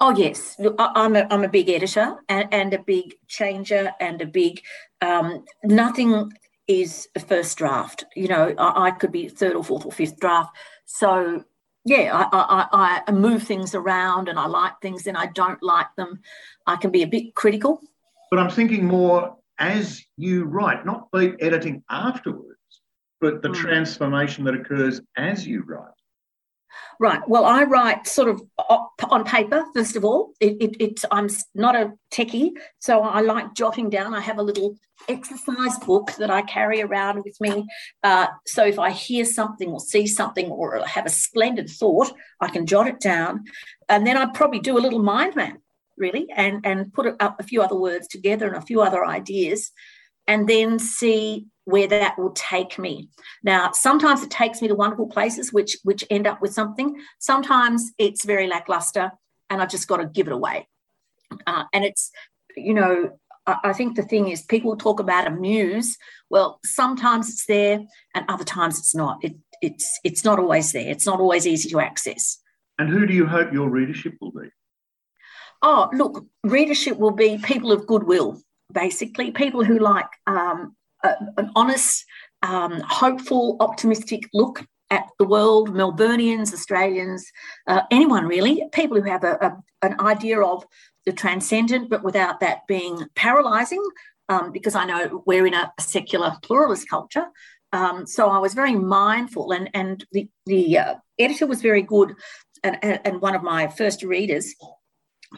Oh 0.00 0.10
yes, 0.10 0.56
I'm 0.78 1.16
a 1.16 1.26
I'm 1.30 1.44
a 1.44 1.48
big 1.48 1.70
editor 1.70 2.16
and, 2.28 2.46
and 2.52 2.74
a 2.74 2.78
big 2.78 3.14
changer 3.26 3.92
and 4.00 4.20
a 4.20 4.26
big 4.26 4.60
um, 5.00 5.44
nothing 5.64 6.30
is 6.68 7.08
a 7.16 7.20
first 7.20 7.56
draft. 7.58 8.04
You 8.14 8.28
know, 8.28 8.54
I, 8.58 8.88
I, 8.88 8.90
could 8.92 9.10
be 9.10 9.28
third 9.28 9.54
or 9.54 9.64
fourth 9.64 9.84
or 9.84 9.92
fifth 9.92 10.20
draft. 10.20 10.54
So 10.94 11.42
yeah, 11.86 12.28
I, 12.32 12.66
I, 12.70 13.02
I 13.08 13.12
move 13.12 13.42
things 13.42 13.74
around 13.74 14.28
and 14.28 14.38
I 14.38 14.46
like 14.46 14.74
things 14.82 15.06
and 15.06 15.16
I 15.16 15.26
don't 15.26 15.62
like 15.62 15.86
them. 15.96 16.20
I 16.66 16.76
can 16.76 16.90
be 16.90 17.02
a 17.02 17.06
bit 17.06 17.34
critical. 17.34 17.80
But 18.30 18.38
I'm 18.38 18.50
thinking 18.50 18.84
more 18.84 19.34
as 19.58 20.04
you 20.18 20.44
write, 20.44 20.84
not 20.84 21.10
the 21.10 21.34
editing 21.40 21.82
afterwards, 21.88 22.58
but 23.22 23.40
the 23.40 23.48
mm. 23.48 23.54
transformation 23.54 24.44
that 24.44 24.54
occurs 24.54 25.00
as 25.16 25.46
you 25.46 25.62
write. 25.62 25.94
Right. 26.98 27.20
Well, 27.26 27.44
I 27.44 27.64
write 27.64 28.06
sort 28.06 28.28
of 28.28 28.42
on 29.10 29.24
paper, 29.24 29.64
first 29.74 29.96
of 29.96 30.04
all. 30.04 30.34
It, 30.40 30.56
it, 30.60 30.76
it, 30.80 31.04
I'm 31.10 31.28
not 31.54 31.74
a 31.74 31.92
techie, 32.10 32.52
so 32.78 33.02
I 33.02 33.20
like 33.20 33.54
jotting 33.54 33.90
down. 33.90 34.14
I 34.14 34.20
have 34.20 34.38
a 34.38 34.42
little 34.42 34.76
exercise 35.08 35.78
book 35.80 36.12
that 36.18 36.30
I 36.30 36.42
carry 36.42 36.80
around 36.80 37.24
with 37.24 37.40
me. 37.40 37.66
Uh, 38.04 38.28
so 38.46 38.64
if 38.64 38.78
I 38.78 38.90
hear 38.90 39.24
something 39.24 39.68
or 39.70 39.80
see 39.80 40.06
something 40.06 40.48
or 40.48 40.84
have 40.86 41.06
a 41.06 41.10
splendid 41.10 41.68
thought, 41.68 42.12
I 42.40 42.48
can 42.48 42.66
jot 42.66 42.86
it 42.86 43.00
down. 43.00 43.44
And 43.88 44.06
then 44.06 44.16
I 44.16 44.26
probably 44.26 44.60
do 44.60 44.78
a 44.78 44.80
little 44.80 45.02
mind 45.02 45.34
map, 45.34 45.58
really, 45.96 46.28
and, 46.34 46.64
and 46.64 46.92
put 46.92 47.16
up 47.20 47.40
a 47.40 47.42
few 47.42 47.62
other 47.62 47.76
words 47.76 48.06
together 48.06 48.46
and 48.46 48.56
a 48.56 48.66
few 48.66 48.80
other 48.80 49.04
ideas, 49.04 49.72
and 50.28 50.48
then 50.48 50.78
see 50.78 51.46
where 51.64 51.86
that 51.86 52.18
will 52.18 52.32
take 52.32 52.78
me. 52.78 53.08
Now, 53.42 53.72
sometimes 53.72 54.22
it 54.22 54.30
takes 54.30 54.60
me 54.60 54.68
to 54.68 54.74
wonderful 54.74 55.06
places 55.06 55.52
which 55.52 55.76
which 55.84 56.04
end 56.10 56.26
up 56.26 56.42
with 56.42 56.52
something. 56.52 57.00
Sometimes 57.18 57.92
it's 57.98 58.24
very 58.24 58.46
lackluster, 58.46 59.12
and 59.48 59.60
I've 59.60 59.70
just 59.70 59.88
got 59.88 59.98
to 59.98 60.06
give 60.06 60.26
it 60.26 60.32
away. 60.32 60.68
Uh, 61.46 61.64
and 61.72 61.84
it's, 61.84 62.10
you 62.56 62.74
know, 62.74 63.18
I, 63.46 63.56
I 63.64 63.72
think 63.72 63.96
the 63.96 64.02
thing 64.02 64.28
is 64.28 64.42
people 64.42 64.76
talk 64.76 65.00
about 65.00 65.26
a 65.26 65.30
muse. 65.30 65.96
Well, 66.30 66.58
sometimes 66.64 67.30
it's 67.30 67.46
there, 67.46 67.80
and 68.14 68.24
other 68.28 68.44
times 68.44 68.78
it's 68.78 68.94
not. 68.94 69.18
It, 69.22 69.36
it's 69.60 70.00
it's 70.04 70.24
not 70.24 70.38
always 70.38 70.72
there. 70.72 70.88
It's 70.90 71.06
not 71.06 71.20
always 71.20 71.46
easy 71.46 71.70
to 71.70 71.80
access. 71.80 72.38
And 72.78 72.88
who 72.88 73.06
do 73.06 73.14
you 73.14 73.26
hope 73.26 73.52
your 73.52 73.70
readership 73.70 74.14
will 74.20 74.32
be? 74.32 74.48
Oh, 75.62 75.88
look, 75.92 76.26
readership 76.42 76.98
will 76.98 77.12
be 77.12 77.38
people 77.38 77.70
of 77.70 77.86
goodwill, 77.86 78.42
basically, 78.72 79.30
people 79.30 79.62
who 79.62 79.78
like 79.78 80.08
um, 80.26 80.74
an 81.02 81.50
honest, 81.54 82.04
um, 82.42 82.80
hopeful, 82.80 83.56
optimistic 83.60 84.28
look 84.32 84.64
at 84.90 85.06
the 85.18 85.24
world, 85.24 85.70
Melburnians, 85.70 86.52
Australians, 86.52 87.30
uh, 87.66 87.82
anyone 87.90 88.26
really, 88.26 88.62
people 88.72 89.00
who 89.00 89.10
have 89.10 89.24
a, 89.24 89.34
a, 89.40 89.86
an 89.86 89.98
idea 90.00 90.40
of 90.40 90.64
the 91.06 91.12
transcendent, 91.12 91.88
but 91.88 92.04
without 92.04 92.40
that 92.40 92.66
being 92.68 93.06
paralysing, 93.14 93.82
um, 94.28 94.52
because 94.52 94.74
I 94.74 94.84
know 94.84 95.22
we're 95.26 95.46
in 95.46 95.54
a, 95.54 95.72
secular 95.80 96.36
pluralist 96.42 96.88
culture. 96.88 97.26
Um, 97.72 98.06
so 98.06 98.28
I 98.28 98.38
was 98.38 98.52
very 98.54 98.74
mindful, 98.74 99.52
and 99.52 99.70
and 99.72 100.04
the 100.12 100.28
the 100.44 100.78
uh, 100.78 100.94
editor 101.18 101.46
was 101.46 101.62
very 101.62 101.82
good, 101.82 102.14
and, 102.62 102.76
and 102.82 103.22
one 103.22 103.34
of 103.34 103.42
my 103.42 103.68
first 103.68 104.02
readers 104.02 104.54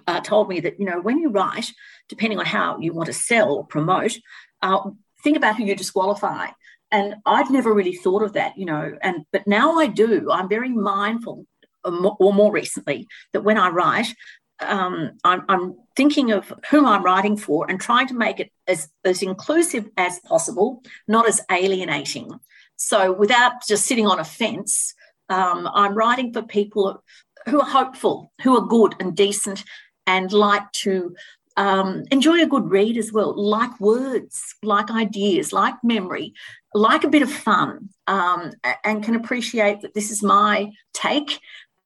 uh, 0.09 0.20
told 0.20 0.48
me 0.48 0.59
that 0.61 0.81
you 0.81 0.87
know 0.87 1.00
when 1.00 1.18
you 1.18 1.31
write, 1.31 1.70
depending 2.09 2.40
on 2.40 2.46
how 2.46 2.79
you 2.79 2.92
want 2.92 3.07
to 3.07 3.12
sell 3.12 3.53
or 3.55 3.64
promote, 3.64 4.18
uh, 4.62 4.90
think 5.24 5.37
about 5.37 5.56
who 5.56 5.64
you 5.64 5.74
disqualify. 5.74 6.48
And 6.92 7.16
I'd 7.26 7.50
never 7.50 7.74
really 7.74 7.96
thought 7.96 8.22
of 8.22 8.34
that, 8.34 8.56
you 8.56 8.66
know, 8.66 8.96
and 9.02 9.24
but 9.32 9.46
now 9.48 9.78
I 9.78 9.88
do. 9.88 10.30
I'm 10.30 10.48
very 10.48 10.68
mindful, 10.68 11.46
or 11.84 12.32
more 12.32 12.52
recently, 12.52 13.08
that 13.32 13.42
when 13.42 13.58
I 13.58 13.70
write, 13.70 14.14
um, 14.60 15.12
I'm, 15.24 15.42
I'm, 15.48 15.74
thinking 15.96 16.32
of 16.32 16.52
whom 16.70 16.87
I'm 16.87 17.04
writing 17.04 17.37
for 17.37 17.70
and 17.70 17.80
trying 17.80 18.08
to 18.08 18.14
make 18.14 18.40
it 18.40 18.50
as, 18.66 18.88
as 19.04 19.22
inclusive 19.22 19.88
as 19.96 20.18
possible, 20.20 20.82
not 21.06 21.28
as 21.28 21.40
alienating. 21.52 22.32
So 22.76 23.12
without 23.12 23.52
just 23.68 23.87
sitting 23.87 24.08
on 24.08 24.18
a 24.18 24.24
fence, 24.24 24.92
um, 25.28 25.68
I'm 25.72 25.94
writing 25.94 26.32
for 26.32 26.42
people 26.42 27.02
who 27.48 27.60
are 27.60 27.68
hopeful, 27.68 28.32
who 28.42 28.56
are 28.56 28.66
good 28.66 28.96
and 28.98 29.16
decent, 29.16 29.62
and 30.06 30.32
like 30.32 30.70
to 30.82 31.14
um, 31.56 32.04
enjoy 32.10 32.42
a 32.42 32.46
good 32.46 32.70
read 32.70 32.96
as 32.96 33.12
well, 33.12 33.32
like 33.34 33.78
words, 33.80 34.54
like 34.62 34.90
ideas, 34.90 35.52
like 35.52 35.74
memory, 35.82 36.34
like 36.72 37.04
a 37.04 37.08
bit 37.08 37.22
of 37.22 37.30
fun, 37.30 37.90
um, 38.06 38.52
and 38.84 39.04
can 39.04 39.14
appreciate 39.14 39.80
that 39.82 39.94
this 39.94 40.10
is 40.10 40.22
my 40.22 40.70
take. 40.92 41.38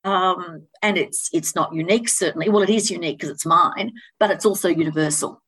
Um, 0.05 0.63
and 0.81 0.97
it's 0.97 1.29
it's 1.33 1.55
not 1.55 1.75
unique, 1.75 2.09
certainly. 2.09 2.49
Well, 2.49 2.63
it 2.63 2.71
is 2.71 2.91
unique 2.91 3.19
because 3.19 3.31
it's 3.31 3.45
mine, 3.45 3.93
but 4.19 4.31
it's 4.31 4.47
also 4.47 4.69
universal. 4.69 5.43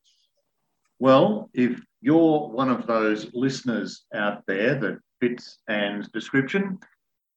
Well, 0.98 1.48
if 1.54 1.80
you're 2.02 2.48
one 2.48 2.68
of 2.68 2.86
those 2.86 3.30
listeners 3.32 4.04
out 4.14 4.42
there 4.46 4.74
that 4.74 4.98
fits 5.20 5.58
Anne's 5.68 6.08
description, 6.08 6.78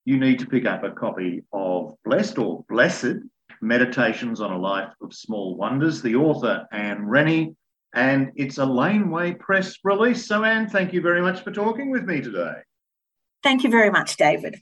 you 0.05 0.17
need 0.17 0.39
to 0.39 0.45
pick 0.45 0.65
up 0.65 0.83
a 0.83 0.91
copy 0.91 1.43
of 1.53 1.95
Blessed 2.03 2.37
or 2.39 2.65
Blessed 2.67 3.17
Meditations 3.63 4.41
on 4.41 4.51
a 4.51 4.59
Life 4.59 4.93
of 5.01 5.13
Small 5.13 5.55
Wonders, 5.55 6.01
the 6.01 6.15
author 6.15 6.67
Anne 6.71 7.07
Rennie, 7.07 7.55
and 7.95 8.31
it's 8.35 8.57
a 8.57 8.65
Laneway 8.65 9.33
Press 9.33 9.77
release. 9.83 10.27
So, 10.27 10.43
Anne, 10.43 10.69
thank 10.69 10.93
you 10.93 11.01
very 11.01 11.21
much 11.21 11.41
for 11.41 11.51
talking 11.51 11.89
with 11.89 12.03
me 12.03 12.21
today. 12.21 12.55
Thank 13.41 13.63
you 13.63 13.69
very 13.69 13.89
much, 13.89 14.17
David. 14.17 14.57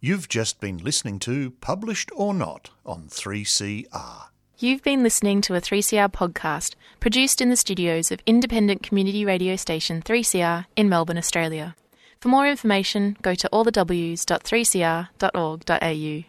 You've 0.00 0.28
just 0.28 0.60
been 0.60 0.78
listening 0.78 1.18
to 1.20 1.50
Published 1.60 2.10
or 2.16 2.32
Not 2.32 2.70
on 2.86 3.08
3CR. 3.08 4.28
You've 4.58 4.82
been 4.82 5.02
listening 5.02 5.40
to 5.42 5.54
a 5.54 5.60
3CR 5.60 6.10
podcast 6.10 6.74
produced 7.00 7.40
in 7.40 7.50
the 7.50 7.56
studios 7.56 8.10
of 8.10 8.20
independent 8.26 8.82
community 8.82 9.24
radio 9.24 9.56
station 9.56 10.02
3CR 10.02 10.66
in 10.76 10.88
Melbourne, 10.88 11.18
Australia. 11.18 11.74
For 12.20 12.28
more 12.28 12.46
information, 12.46 13.16
go 13.22 13.34
to 13.34 13.48
allthews.3cr.org.au. 13.50 16.24